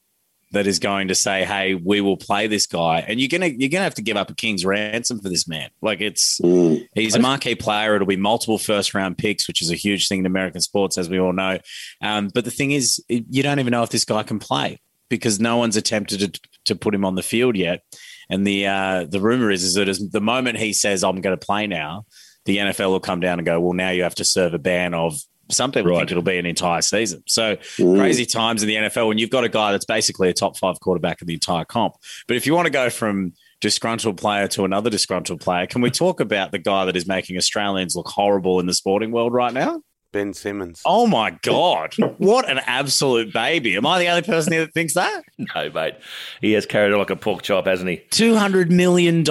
that 0.53 0.65
is 0.67 0.79
going 0.79 1.09
to 1.09 1.15
say, 1.15 1.43
"Hey, 1.43 1.75
we 1.75 1.99
will 2.01 2.17
play 2.17 2.47
this 2.47 2.65
guy," 2.65 2.99
and 3.07 3.19
you're 3.19 3.27
gonna 3.29 3.47
you're 3.47 3.69
gonna 3.69 3.83
have 3.83 3.95
to 3.95 4.01
give 4.01 4.17
up 4.17 4.29
a 4.29 4.35
king's 4.35 4.63
ransom 4.65 5.19
for 5.19 5.29
this 5.29 5.47
man. 5.47 5.69
Like 5.81 5.99
it's 5.99 6.39
Mm. 6.41 6.87
he's 6.95 7.15
a 7.15 7.19
marquee 7.19 7.55
player. 7.55 7.95
It'll 7.95 8.07
be 8.07 8.15
multiple 8.15 8.57
first 8.57 8.93
round 8.93 9.17
picks, 9.17 9.47
which 9.47 9.61
is 9.61 9.69
a 9.71 9.75
huge 9.75 10.07
thing 10.07 10.19
in 10.19 10.25
American 10.25 10.61
sports, 10.61 10.97
as 10.97 11.09
we 11.09 11.19
all 11.19 11.33
know. 11.33 11.59
Um, 12.01 12.29
but 12.33 12.45
the 12.45 12.51
thing 12.51 12.71
is, 12.71 13.03
you 13.09 13.43
don't 13.43 13.59
even 13.59 13.71
know 13.71 13.83
if 13.83 13.89
this 13.89 14.05
guy 14.05 14.23
can 14.23 14.39
play 14.39 14.79
because 15.09 15.39
no 15.39 15.57
one's 15.57 15.75
attempted 15.75 16.19
to, 16.33 16.41
to 16.65 16.75
put 16.75 16.95
him 16.95 17.03
on 17.05 17.15
the 17.15 17.21
field 17.23 17.55
yet. 17.55 17.81
And 18.29 18.47
the 18.47 18.67
uh, 18.67 19.05
the 19.09 19.19
rumor 19.19 19.51
is 19.51 19.63
is 19.63 19.73
that 19.73 19.89
as 19.89 19.99
the 19.99 20.21
moment 20.21 20.57
he 20.57 20.71
says, 20.73 21.03
"I'm 21.03 21.19
going 21.21 21.37
to 21.37 21.45
play 21.45 21.67
now," 21.67 22.05
the 22.45 22.57
NFL 22.57 22.89
will 22.91 22.99
come 22.99 23.19
down 23.19 23.37
and 23.39 23.45
go, 23.45 23.59
"Well, 23.59 23.73
now 23.73 23.89
you 23.89 24.03
have 24.03 24.15
to 24.15 24.25
serve 24.25 24.53
a 24.53 24.59
ban 24.59 24.93
of." 24.93 25.19
Some 25.51 25.71
people 25.71 25.91
Right. 25.91 25.99
think 25.99 26.11
it'll 26.11 26.23
be 26.23 26.37
an 26.37 26.45
entire 26.45 26.81
season. 26.81 27.23
So 27.27 27.57
Mm. 27.77 27.97
crazy 27.97 28.25
times 28.25 28.63
in 28.63 28.67
the 28.69 28.75
NFL 28.77 29.07
when 29.07 29.17
you've 29.17 29.29
got 29.29 29.43
a 29.43 29.49
guy 29.49 29.71
that's 29.71 29.85
basically 29.85 30.29
a 30.29 30.33
top 30.33 30.57
five 30.57 30.79
quarterback 30.79 31.21
in 31.21 31.27
the 31.27 31.33
entire 31.33 31.65
comp. 31.65 31.95
But 32.27 32.37
if 32.37 32.47
you 32.47 32.53
want 32.55 32.65
to 32.65 32.71
go 32.71 32.89
from 32.89 33.33
disgruntled 33.61 34.17
player 34.17 34.47
to 34.49 34.63
another 34.65 34.89
disgruntled 34.89 35.41
player, 35.41 35.67
can 35.67 35.81
we 35.81 35.89
talk 36.03 36.19
about 36.19 36.51
the 36.51 36.59
guy 36.59 36.85
that 36.85 36.95
is 36.95 37.07
making 37.07 37.37
Australians 37.37 37.95
look 37.95 38.07
horrible 38.07 38.59
in 38.59 38.65
the 38.67 38.73
sporting 38.73 39.11
world 39.11 39.33
right 39.33 39.53
now? 39.53 39.81
Ben 40.11 40.31
Simmons. 40.33 40.81
Oh 40.85 41.07
my 41.07 41.31
God. 41.41 41.95
What 42.19 42.47
an 42.47 42.59
absolute 42.67 43.33
baby. 43.33 43.75
Am 43.75 43.85
I 43.85 43.97
the 43.97 44.07
only 44.09 44.21
person 44.21 44.53
here 44.53 44.63
that 44.65 44.73
thinks 44.73 44.93
that? 44.93 45.23
No, 45.55 45.69
mate. 45.71 45.95
He 46.39 46.51
has 46.53 46.65
carried 46.67 46.93
on 46.93 46.99
like 46.99 47.09
a 47.09 47.15
pork 47.15 47.41
chop, 47.41 47.65
hasn't 47.65 47.89
he? 47.89 47.97
$200 48.11 48.69
million. 48.69 49.23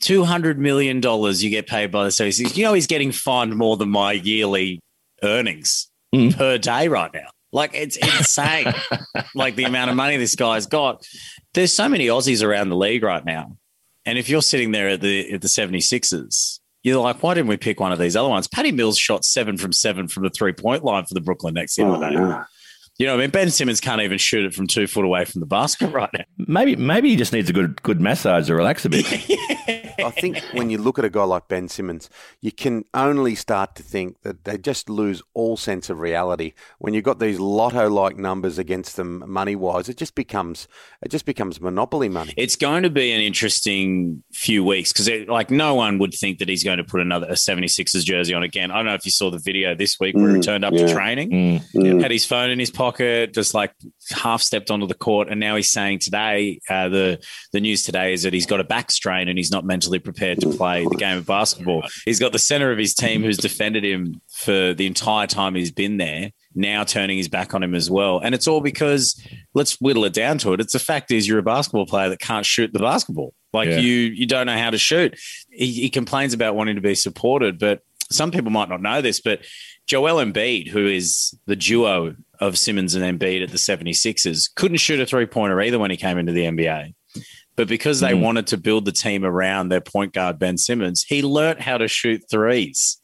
$200 0.00 0.56
million 0.58 1.00
you 1.02 1.50
get 1.50 1.66
paid 1.66 1.90
by 1.90 2.04
the 2.04 2.10
series. 2.10 2.38
You 2.56 2.64
know, 2.64 2.74
he's 2.74 2.86
getting 2.86 3.12
fined 3.12 3.56
more 3.56 3.76
than 3.78 3.88
my 3.88 4.12
yearly 4.12 4.80
earnings 5.22 5.88
Mm. 6.14 6.36
per 6.36 6.56
day 6.56 6.86
right 6.88 7.12
now. 7.12 7.28
Like, 7.52 7.72
it's 7.74 7.96
insane. 7.96 8.72
like, 9.34 9.56
the 9.56 9.64
amount 9.64 9.90
of 9.90 9.96
money 9.96 10.16
this 10.16 10.34
guy's 10.36 10.66
got. 10.66 11.04
There's 11.54 11.72
so 11.72 11.88
many 11.88 12.06
Aussies 12.06 12.44
around 12.44 12.68
the 12.68 12.76
league 12.76 13.02
right 13.02 13.24
now. 13.24 13.56
And 14.04 14.16
if 14.18 14.28
you're 14.28 14.42
sitting 14.42 14.70
there 14.70 14.88
at 14.88 15.00
the 15.00 15.32
at 15.32 15.42
the 15.42 15.48
76ers, 15.48 16.60
you're 16.84 17.00
like, 17.00 17.22
why 17.22 17.34
didn't 17.34 17.48
we 17.48 17.56
pick 17.56 17.80
one 17.80 17.90
of 17.92 17.98
these 17.98 18.14
other 18.14 18.28
ones? 18.28 18.46
Patty 18.46 18.70
Mills 18.72 18.96
shot 18.98 19.24
seven 19.24 19.56
from 19.56 19.72
seven 19.72 20.06
from 20.06 20.22
the 20.22 20.30
three 20.30 20.52
point 20.52 20.84
line 20.84 21.04
for 21.04 21.14
the 21.14 21.20
Brooklyn 21.20 21.54
Nets 21.54 21.74
the 21.74 21.82
Oh, 21.82 21.94
other 21.94 22.10
day. 22.10 22.40
No. 22.98 23.04
You 23.04 23.06
know, 23.06 23.14
I 23.14 23.18
mean, 23.18 23.30
Ben 23.30 23.50
Simmons 23.50 23.80
can't 23.80 24.00
even 24.00 24.18
shoot 24.18 24.44
it 24.44 24.54
from 24.54 24.66
two 24.66 24.86
foot 24.86 25.04
away 25.04 25.24
from 25.24 25.40
the 25.40 25.46
basket 25.46 25.88
right 25.92 26.10
now. 26.12 26.24
Maybe 26.38 26.76
maybe 26.76 27.10
he 27.10 27.16
just 27.16 27.32
needs 27.32 27.50
a 27.50 27.52
good 27.52 27.82
good 27.82 28.00
massage 28.00 28.46
to 28.46 28.54
relax 28.54 28.84
a 28.84 28.88
bit. 28.88 29.06
I 29.98 30.10
think 30.10 30.38
when 30.52 30.68
you 30.70 30.76
look 30.78 30.98
at 30.98 31.04
a 31.06 31.10
guy 31.10 31.24
like 31.24 31.48
Ben 31.48 31.68
Simmons, 31.68 32.10
you 32.42 32.52
can 32.52 32.84
only 32.94 33.34
start 33.34 33.74
to 33.76 33.82
think 33.82 34.20
that 34.22 34.44
they 34.44 34.58
just 34.58 34.90
lose 34.90 35.22
all 35.34 35.56
sense 35.56 35.88
of 35.90 36.00
reality. 36.00 36.52
When 36.78 36.92
you've 36.94 37.02
got 37.04 37.18
these 37.18 37.40
lotto-like 37.40 38.18
numbers 38.18 38.58
against 38.58 38.96
them, 38.96 39.24
money-wise, 39.26 39.88
it 39.88 39.96
just 39.96 40.14
becomes 40.14 40.68
it 41.02 41.10
just 41.10 41.24
becomes 41.24 41.60
monopoly 41.60 42.08
money. 42.10 42.34
It's 42.36 42.56
going 42.56 42.82
to 42.82 42.90
be 42.90 43.10
an 43.12 43.20
interesting 43.22 44.22
few 44.32 44.62
weeks 44.64 44.92
because, 44.92 45.08
like, 45.28 45.50
no 45.50 45.74
one 45.74 45.98
would 45.98 46.12
think 46.14 46.38
that 46.38 46.48
he's 46.48 46.62
going 46.62 46.78
to 46.78 46.84
put 46.84 47.00
another 47.00 47.26
a 47.28 47.32
76ers 47.32 48.04
jersey 48.04 48.34
on 48.34 48.42
again. 48.42 48.70
I 48.70 48.76
don't 48.76 48.86
know 48.86 48.94
if 48.94 49.04
you 49.06 49.10
saw 49.12 49.30
the 49.30 49.38
video 49.38 49.74
this 49.74 49.98
week 49.98 50.14
where 50.14 50.28
he 50.30 50.36
Mm, 50.36 50.44
turned 50.44 50.64
up 50.64 50.74
yeah. 50.74 50.86
to 50.86 50.92
training, 50.92 51.30
Mm. 51.30 51.62
Mm. 51.74 52.02
had 52.02 52.10
his 52.10 52.26
phone 52.26 52.50
in 52.50 52.58
his 52.58 52.70
pocket, 52.70 52.85
just 52.92 53.54
like 53.54 53.72
half 54.10 54.42
stepped 54.42 54.70
onto 54.70 54.86
the 54.86 54.94
court, 54.94 55.28
and 55.30 55.40
now 55.40 55.56
he's 55.56 55.70
saying 55.70 55.98
today 56.00 56.60
uh, 56.68 56.88
the 56.88 57.20
the 57.52 57.60
news 57.60 57.82
today 57.82 58.12
is 58.12 58.22
that 58.22 58.32
he's 58.32 58.46
got 58.46 58.60
a 58.60 58.64
back 58.64 58.90
strain 58.90 59.28
and 59.28 59.38
he's 59.38 59.50
not 59.50 59.64
mentally 59.64 59.98
prepared 59.98 60.40
to 60.40 60.50
play 60.50 60.84
the 60.84 60.96
game 60.96 61.18
of 61.18 61.26
basketball. 61.26 61.82
He's 62.04 62.18
got 62.18 62.32
the 62.32 62.38
center 62.38 62.70
of 62.72 62.78
his 62.78 62.94
team 62.94 63.22
who's 63.22 63.36
defended 63.36 63.84
him 63.84 64.20
for 64.30 64.74
the 64.74 64.86
entire 64.86 65.26
time 65.26 65.54
he's 65.54 65.72
been 65.72 65.96
there. 65.96 66.30
Now 66.54 66.84
turning 66.84 67.18
his 67.18 67.28
back 67.28 67.54
on 67.54 67.62
him 67.62 67.74
as 67.74 67.90
well, 67.90 68.18
and 68.18 68.34
it's 68.34 68.46
all 68.48 68.60
because 68.60 69.20
let's 69.54 69.74
whittle 69.80 70.04
it 70.06 70.14
down 70.14 70.38
to 70.38 70.52
it. 70.54 70.60
It's 70.60 70.72
the 70.72 70.78
fact 70.78 71.10
is 71.10 71.28
you're 71.28 71.38
a 71.38 71.42
basketball 71.42 71.86
player 71.86 72.08
that 72.08 72.20
can't 72.20 72.46
shoot 72.46 72.72
the 72.72 72.78
basketball. 72.78 73.34
Like 73.52 73.68
Yeah. 73.68 73.78
you, 73.78 73.92
you 73.92 74.26
don't 74.26 74.46
know 74.46 74.56
how 74.56 74.70
to 74.70 74.78
shoot. 74.78 75.18
He, 75.50 75.72
he 75.72 75.90
complains 75.90 76.32
about 76.34 76.54
wanting 76.54 76.76
to 76.76 76.80
be 76.82 76.94
supported, 76.94 77.58
but 77.58 77.80
some 78.10 78.30
people 78.30 78.50
might 78.50 78.68
not 78.68 78.80
know 78.80 79.02
this. 79.02 79.20
But 79.20 79.40
Joel 79.86 80.16
Embiid, 80.24 80.68
who 80.68 80.86
is 80.86 81.36
the 81.46 81.56
duo 81.56 82.16
of 82.40 82.58
Simmons 82.58 82.94
and 82.94 83.04
Embiid 83.04 83.42
at 83.42 83.50
the 83.50 83.56
76ers, 83.58 84.50
couldn't 84.54 84.78
shoot 84.78 85.00
a 85.00 85.06
three 85.06 85.26
pointer 85.26 85.60
either 85.60 85.78
when 85.78 85.90
he 85.90 85.96
came 85.96 86.18
into 86.18 86.32
the 86.32 86.44
NBA. 86.44 86.92
But 87.54 87.68
because 87.68 88.00
they 88.00 88.12
Mhm. 88.12 88.20
wanted 88.20 88.46
to 88.48 88.56
build 88.58 88.84
the 88.84 88.92
team 88.92 89.24
around 89.24 89.68
their 89.68 89.80
point 89.80 90.12
guard 90.12 90.38
Ben 90.38 90.58
Simmons, 90.58 91.04
he 91.08 91.22
learnt 91.22 91.60
how 91.60 91.78
to 91.78 91.88
shoot 91.88 92.22
threes. 92.30 93.00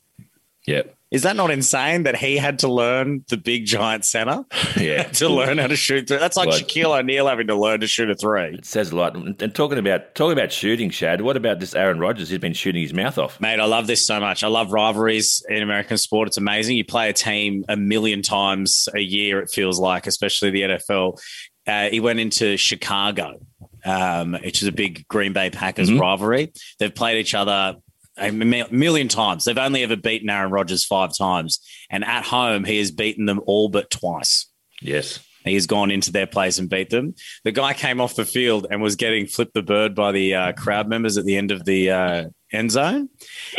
Yeah. 0.67 0.83
Is 1.13 1.23
that 1.25 1.37
not 1.37 1.51
insane 1.51 2.05
that 2.05 2.17
he 2.17 2.39
had 2.39 2.59
to 2.61 2.69
learn 2.73 3.25
the 3.29 3.37
big 3.37 3.67
giant 3.67 4.05
center? 4.07 4.45
Yeah. 4.79 5.03
to 5.13 5.29
learn 5.29 5.59
how 5.59 5.67
to 5.67 5.77
shoot 5.77 6.09
through. 6.09 6.19
That's 6.19 6.37
like? 6.39 6.49
Shaquille 6.49 6.99
O'Neal 6.99 7.27
having 7.29 7.49
to 7.49 7.55
learn 7.55 7.81
to 7.81 7.87
shoot 7.87 8.09
a 8.11 8.15
three. 8.15 8.55
It 8.55 8.65
says 8.65 8.93
a 8.93 8.97
lot. 8.97 9.15
And 9.15 9.55
talking 9.55 9.79
about 9.79 10.15
talking 10.15 10.33
about 10.39 10.51
shooting, 10.53 10.89
Shad. 10.91 11.21
What 11.21 11.37
about 11.37 11.61
this 11.61 11.75
Aaron 11.75 11.99
Rodgers? 11.99 12.31
He's 12.31 12.39
been 12.39 12.55
shooting 12.55 12.81
his 12.83 12.95
mouth 12.95 13.19
off. 13.19 13.39
Mate, 13.41 13.61
I 13.61 13.67
love 13.67 13.87
this 13.87 14.07
so 14.07 14.19
much. 14.21 14.43
I 14.43 14.49
love 14.49 14.73
rivalries 14.73 15.45
in 15.49 15.63
American 15.63 15.99
sport. 15.99 16.29
It's 16.29 16.39
amazing. 16.39 16.79
You 16.79 16.85
play 16.85 17.11
a 17.11 17.13
team 17.13 17.65
a 17.69 17.77
million 17.77 18.23
times 18.23 18.89
a 18.95 19.01
year, 19.01 19.39
it 19.41 19.51
feels 19.51 19.79
like, 19.79 20.07
especially 20.07 20.51
the 20.51 20.63
NFL. 20.63 21.21
Uh, 21.67 21.89
he 21.91 22.01
went 22.01 22.21
into 22.21 22.57
Chicago, 22.57 23.39
um, 23.85 24.33
which 24.43 24.63
is 24.63 24.69
a 24.69 24.73
big 24.73 25.07
Green 25.09 25.33
Bay 25.33 25.51
Packers 25.51 25.91
Mhm. 25.91 26.01
rivalry. 26.01 26.53
They've 26.79 26.95
played 26.95 27.19
each 27.19 27.35
other 27.35 27.77
a 28.19 28.31
million 28.31 29.09
times. 29.09 29.45
They've 29.45 29.57
only 29.59 29.83
ever 29.83 29.97
beaten 29.97 30.31
Aaron 30.31 30.51
Rodgers 30.51 30.85
five 30.85 31.17
times. 31.17 31.59
And 31.91 32.05
at 32.05 32.25
home, 32.25 32.65
he 32.65 32.79
has 32.79 32.91
beaten 32.91 33.27
them 33.27 33.41
all 33.47 33.69
but 33.69 33.91
twice. 33.91 34.49
Yes. 34.81 35.21
He 35.45 35.55
has 35.55 35.67
gone 35.67 35.91
into 35.91 36.13
their 36.13 36.27
place 36.27 36.59
and 36.59 36.69
beat 36.69 36.91
them. 36.91 37.15
The 37.45 37.53
guy 37.53 37.73
came 37.73 38.01
off 38.01 38.15
the 38.15 38.25
field 38.25 38.67
and 38.71 38.81
was 38.81 38.97
getting 38.97 39.27
flipped 39.27 39.55
the 39.55 39.63
bird 39.63 39.95
by 39.95 40.13
the 40.13 40.35
uh, 40.35 40.53
crowd 40.53 40.89
members 40.89 41.17
at 41.17 41.25
the 41.25 41.37
end 41.37 41.51
of 41.51 41.65
the 41.65 41.91
uh, 41.91 42.25
end 42.53 42.71
zone 42.71 43.09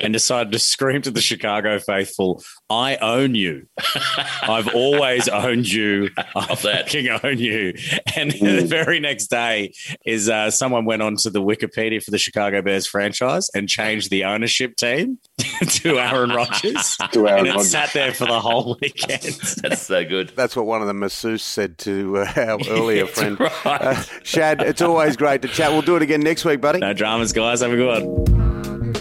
and 0.01 0.13
decided 0.13 0.51
to 0.53 0.59
scream 0.59 1.01
to 1.03 1.11
the 1.11 1.21
Chicago 1.21 1.79
faithful, 1.79 2.43
I 2.69 2.95
own 2.97 3.35
you. 3.35 3.67
I've 4.41 4.73
always 4.73 5.27
owned 5.29 5.67
you. 5.71 6.09
I 6.35 6.55
fucking 6.55 7.09
own 7.23 7.37
you. 7.37 7.73
And 8.15 8.31
the 8.41 8.65
very 8.67 8.99
next 8.99 9.27
day 9.27 9.73
is 10.05 10.29
uh, 10.29 10.49
someone 10.51 10.85
went 10.85 11.01
onto 11.01 11.29
the 11.29 11.41
Wikipedia 11.41 12.03
for 12.03 12.11
the 12.11 12.17
Chicago 12.17 12.61
Bears 12.61 12.87
franchise 12.87 13.49
and 13.53 13.67
changed 13.69 14.09
the 14.09 14.23
ownership 14.25 14.75
team 14.75 15.19
to 15.67 15.99
Aaron 15.99 16.31
Rodgers. 16.31 16.97
To 17.11 17.27
Aaron 17.27 17.39
and 17.39 17.47
it 17.47 17.51
Rodgers. 17.51 17.71
sat 17.71 17.93
there 17.93 18.13
for 18.13 18.25
the 18.25 18.39
whole 18.39 18.77
weekend. 18.81 19.21
That's 19.61 19.81
so 19.83 20.03
good. 20.05 20.29
That's 20.35 20.55
what 20.55 20.65
one 20.65 20.81
of 20.81 20.87
the 20.87 20.93
masseuses 20.93 21.41
said 21.41 21.77
to 21.79 22.17
uh, 22.19 22.33
our 22.35 22.59
earlier 22.69 23.05
That's 23.05 23.19
friend. 23.19 23.39
right. 23.39 23.51
Uh, 23.65 24.01
Shad, 24.23 24.61
it's 24.61 24.81
always 24.81 25.15
great 25.17 25.41
to 25.43 25.47
chat. 25.47 25.71
We'll 25.71 25.81
do 25.81 25.95
it 25.95 26.01
again 26.01 26.21
next 26.21 26.45
week, 26.45 26.61
buddy. 26.61 26.79
No 26.79 26.93
dramas, 26.93 27.33
guys. 27.33 27.61
Have 27.61 27.71
a 27.71 27.75
good 27.75 28.27
one. 28.27 28.42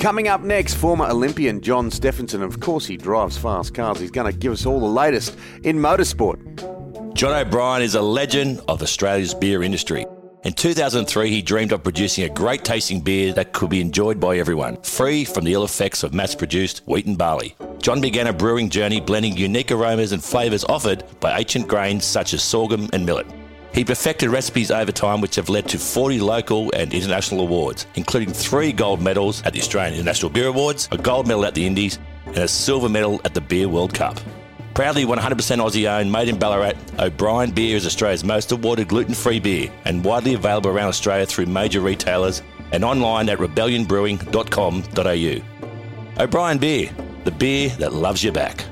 Coming 0.03 0.27
up 0.27 0.41
next, 0.41 0.75
former 0.75 1.07
Olympian 1.07 1.61
John 1.61 1.89
Stephenson. 1.89 2.43
Of 2.43 2.59
course, 2.59 2.85
he 2.85 2.97
drives 2.97 3.39
fast 3.39 3.73
cars. 3.73 4.01
He's 4.01 4.11
going 4.11 4.29
to 4.29 4.37
give 4.37 4.51
us 4.51 4.67
all 4.67 4.81
the 4.81 4.87
latest 4.87 5.39
in 5.63 5.79
motorsport. 5.79 7.15
John 7.15 7.33
O'Brien 7.47 7.83
is 7.83 7.95
a 7.95 8.03
legend 8.03 8.61
of 8.67 8.83
Australia's 8.83 9.33
beer 9.33 9.63
industry. 9.63 10.05
In 10.43 10.55
2003, 10.55 11.31
he 11.31 11.41
dreamed 11.41 11.71
of 11.71 11.85
producing 11.85 12.25
a 12.25 12.29
great 12.29 12.65
tasting 12.65 13.01
beer 13.01 13.33
that 13.35 13.53
could 13.53 13.71
be 13.71 13.81
enjoyed 13.81 14.19
by 14.19 14.39
everyone, 14.39 14.77
free 14.83 15.25
from 15.25 15.45
the 15.45 15.53
ill 15.53 15.63
effects 15.63 16.03
of 16.03 16.13
mass 16.13 16.35
produced 16.35 16.83
wheat 16.87 17.07
and 17.07 17.17
barley. 17.17 17.55
John 17.79 18.01
began 18.01 18.27
a 18.27 18.33
brewing 18.33 18.71
journey 18.71 19.01
blending 19.01 19.37
unique 19.37 19.71
aromas 19.71 20.11
and 20.11 20.25
flavours 20.25 20.65
offered 20.65 21.05
by 21.21 21.39
ancient 21.39 21.69
grains 21.69 22.05
such 22.05 22.35
as 22.35 22.43
sorghum 22.43 22.91
and 22.93 23.07
millet. 23.07 23.29
He 23.73 23.85
perfected 23.85 24.29
recipes 24.29 24.71
over 24.71 24.93
time 24.93 25.23
which 25.23 25.37
have 25.37 25.49
led 25.49 25.67
to 25.71 25.79
40 25.79 26.21
local 26.21 26.71
and 26.75 26.93
international 26.93 27.41
awards, 27.41 27.87
including 27.95 28.33
three 28.33 28.71
gold 28.71 29.01
medals 29.01 29.43
at 29.45 29.55
the 29.55 29.61
Australian 29.61 29.95
International 29.95 30.31
Beer 30.31 30.49
Awards, 30.49 30.91
a 30.93 30.99
gold 30.99 31.27
medal 31.27 31.47
at 31.47 31.55
the 31.55 31.67
Indies, 31.67 31.99
and 32.27 32.37
a 32.37 32.49
silver 32.49 32.91
medal 32.91 33.19
at 33.25 33.33
the 33.33 33.41
Beer 33.41 33.71
World 33.71 33.95
Cup. 33.95 34.21
Proudly 34.75 35.05
100% 35.05 35.17
Aussie 35.17 35.91
owned, 35.91 36.13
made 36.13 36.29
in 36.29 36.39
Ballarat, 36.39 36.75
O'Brien 36.99 37.51
Beer 37.51 37.77
is 37.77 37.87
Australia's 37.87 38.25
most 38.25 38.53
awarded 38.53 38.89
gluten 38.89 39.15
free 39.15 39.41
beer 39.41 39.71
and 39.85 40.05
widely 40.05 40.35
available 40.35 40.71
around 40.71 40.89
Australia 40.89 41.27
through 41.27 41.47
major 41.47 41.81
retailers 41.81 42.43
and 42.73 42.85
online 42.85 43.29
at 43.29 43.39
rebellionbrewing.com.au. 43.39 46.23
O'Brien 46.23 46.59
Beer, 46.59 46.91
the 47.25 47.31
beer 47.31 47.71
that 47.71 47.95
loves 47.95 48.23
you 48.23 48.33
back. 48.33 48.67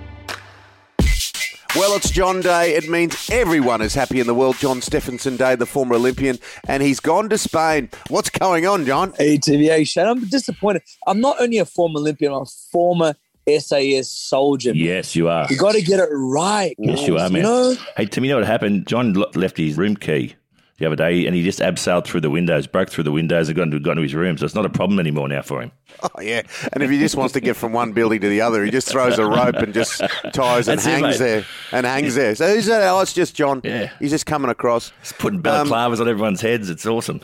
Well, 1.77 1.95
it's 1.97 2.11
John 2.11 2.41
Day. 2.41 2.75
It 2.75 2.89
means 2.89 3.31
everyone 3.31 3.81
is 3.81 3.95
happy 3.95 4.19
in 4.19 4.27
the 4.27 4.35
world. 4.35 4.57
John 4.57 4.83
Stephenson 4.83 5.37
Day, 5.37 5.55
the 5.55 5.67
former 5.67 5.95
Olympian, 5.95 6.39
and 6.67 6.83
he's 6.83 6.99
gone 6.99 7.29
to 7.29 7.39
Spain. 7.39 7.89
What's 8.09 8.29
going 8.29 8.67
on, 8.67 8.85
John? 8.87 9.13
ATVA 9.13 9.87
Shane. 9.87 10.07
I'm 10.09 10.25
disappointed. 10.29 10.83
I'm 11.07 11.21
not 11.21 11.41
only 11.41 11.59
a 11.59 11.65
former 11.65 12.01
Olympian, 12.01 12.33
I'm 12.33 12.43
a 12.43 12.47
former 12.73 13.15
SAS 13.49 14.11
soldier. 14.11 14.71
man. 14.75 14.83
Yes, 14.83 15.15
you 15.15 15.29
are. 15.29 15.47
You 15.49 15.57
got 15.57 15.73
to 15.75 15.81
get 15.83 16.01
it 16.01 16.09
right. 16.13 16.75
Yes, 16.77 17.07
you 17.07 17.17
are, 17.17 17.31
man. 17.31 17.37
You 17.37 17.43
know, 17.43 17.77
Hey, 17.97 18.07
Tim, 18.07 18.25
you 18.25 18.31
know 18.31 18.39
what 18.39 18.47
happened? 18.47 18.89
John 18.89 19.13
left 19.35 19.57
his 19.57 19.79
room 19.79 19.95
key 19.97 20.35
the 20.81 20.87
other 20.87 20.97
day 20.97 21.27
and 21.27 21.37
he 21.37 21.43
just 21.45 21.61
abseiled 21.61 22.05
through 22.05 22.23
the 22.23 22.31
windows, 22.31 22.67
broke 22.67 22.89
through 22.91 23.05
the 23.05 23.13
windows 23.13 23.49
and 23.49 23.57
got 23.57 23.63
into, 23.65 23.79
got 23.79 23.93
into 23.93 24.03
his 24.03 24.15
room. 24.15 24.37
So 24.39 24.45
it's 24.47 24.55
not 24.57 24.67
a 24.67 24.71
problem 24.71 24.99
anymore 24.99 25.29
now 25.29 25.43
for 25.43 25.63
him. 25.63 25.71
Oh, 26.03 26.21
yeah. 26.23 26.43
And 26.73 26.83
if 26.83 26.89
he 26.91 26.99
just 26.99 27.15
wants 27.17 27.35
to 27.35 27.41
get 27.41 27.57
from 27.57 27.73
one 27.75 27.93
building 27.93 28.21
to 28.23 28.29
the 28.29 28.41
other, 28.41 28.65
he 28.65 28.71
just 28.71 28.89
throws 28.89 29.19
a 29.19 29.27
rope 29.27 29.57
and 29.57 29.75
just 29.75 30.01
ties 30.33 30.67
and 30.69 30.79
That's 30.79 30.85
hangs 30.87 31.03
mate. 31.03 31.19
there 31.19 31.45
and 31.73 31.85
hangs 31.85 32.15
there. 32.15 32.35
So 32.37 32.49
who's 32.55 32.67
that? 32.67 32.83
Oh, 32.89 33.01
it's 33.01 33.13
just 33.13 33.35
John. 33.35 33.61
Yeah. 33.65 33.91
He's 33.99 34.11
just 34.11 34.25
coming 34.25 34.51
across. 34.51 34.93
He's 35.03 35.13
putting 35.13 35.39
Um, 35.47 35.69
balaclavas 35.69 36.01
on 36.01 36.09
everyone's 36.09 36.41
heads. 36.41 36.71
It's 36.71 36.87
awesome. 36.87 37.21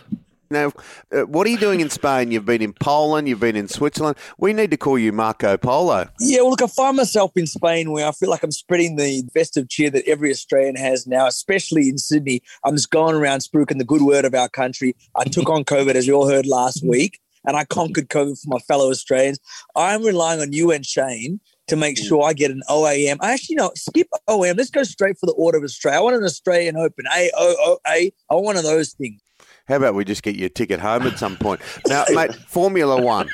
Now, 0.51 0.73
uh, 1.13 1.23
what 1.23 1.47
are 1.47 1.51
you 1.51 1.59
doing 1.59 1.81
in 1.81 1.91
Spain? 1.91 2.31
You've 2.31 2.45
been 2.45 2.63
in 2.63 2.73
Poland, 2.73 3.29
you've 3.29 3.41
been 3.41 3.57
in 3.57 3.69
Switzerland. 3.69 4.17
We 4.39 4.53
need 4.53 4.71
to 4.71 4.77
call 4.77 4.99
you 4.99 5.13
Marco 5.13 5.57
Polo. 5.57 6.09
yeah, 6.21 6.41
well, 6.41 6.51
look, 6.51 6.63
I 6.63 6.67
find 6.67 6.97
myself 6.97 7.33
in 7.37 7.47
Spain 7.47 7.91
where 7.91 8.07
I 8.07 8.13
feel 8.13 8.31
like 8.31 8.43
I'm 8.43 8.53
spreading 8.53 8.97
the 8.97 9.23
festive 9.35 9.69
cheer 9.69 9.91
that 9.91 10.07
every 10.07 10.31
Australian 10.31 10.77
has 10.77 11.07
now, 11.07 11.27
especially 11.27 11.89
in 11.89 11.99
Sydney. 11.99 12.43
I'm 12.65 12.75
just 12.75 12.91
going 12.91 13.15
around 13.15 13.41
spruiking 13.41 13.79
the 13.79 13.85
good 13.85 14.03
word 14.03 14.25
of 14.25 14.35
our 14.35 14.49
country. 14.49 14.95
I 15.17 15.25
took 15.25 15.49
on 15.51 15.65
COVID, 15.65 15.95
as 15.95 16.07
you 16.07 16.15
all 16.15 16.29
heard 16.29 16.47
last 16.47 16.85
week, 16.85 17.21
and 17.45 17.57
I 17.57 17.65
conquered 17.65 18.09
COVID 18.09 18.41
for 18.43 18.49
my 18.49 18.59
fellow 18.61 18.91
Australians. 18.91 19.39
I'm 19.75 20.03
relying 20.03 20.41
on 20.41 20.53
you 20.53 20.71
and 20.73 20.85
Shane 20.85 21.41
to 21.69 21.77
make 21.77 21.99
sure 21.99 22.23
I 22.23 22.33
get 22.33 22.51
an 22.51 22.63
OAM. 22.69 23.17
I 23.21 23.33
actually 23.33 23.57
no, 23.57 23.73
skip 23.75 24.09
OAM. 24.29 24.57
Let's 24.57 24.71
go 24.71 24.83
straight 24.83 25.19
for 25.19 25.27
the 25.27 25.33
Order 25.33 25.59
of 25.59 25.65
Australia. 25.65 25.99
I 25.99 26.03
want 26.03 26.17
an 26.17 26.25
Australian 26.25 26.77
Open. 26.77 27.05
A 27.15 27.31
O 27.37 27.57
O 27.59 27.79
A. 27.89 28.13
I 28.31 28.35
want 28.35 28.45
one 28.45 28.57
of 28.57 28.63
those 28.63 28.93
things. 28.93 29.21
How 29.69 29.77
about 29.77 29.95
we 29.95 30.05
just 30.05 30.23
get 30.23 30.37
you 30.37 30.47
a 30.47 30.49
ticket 30.49 30.79
home 30.81 31.03
at 31.03 31.19
some 31.19 31.37
point? 31.37 31.61
Now, 31.89 32.05
mate, 32.11 32.35
Formula 32.35 33.01
One. 33.01 33.29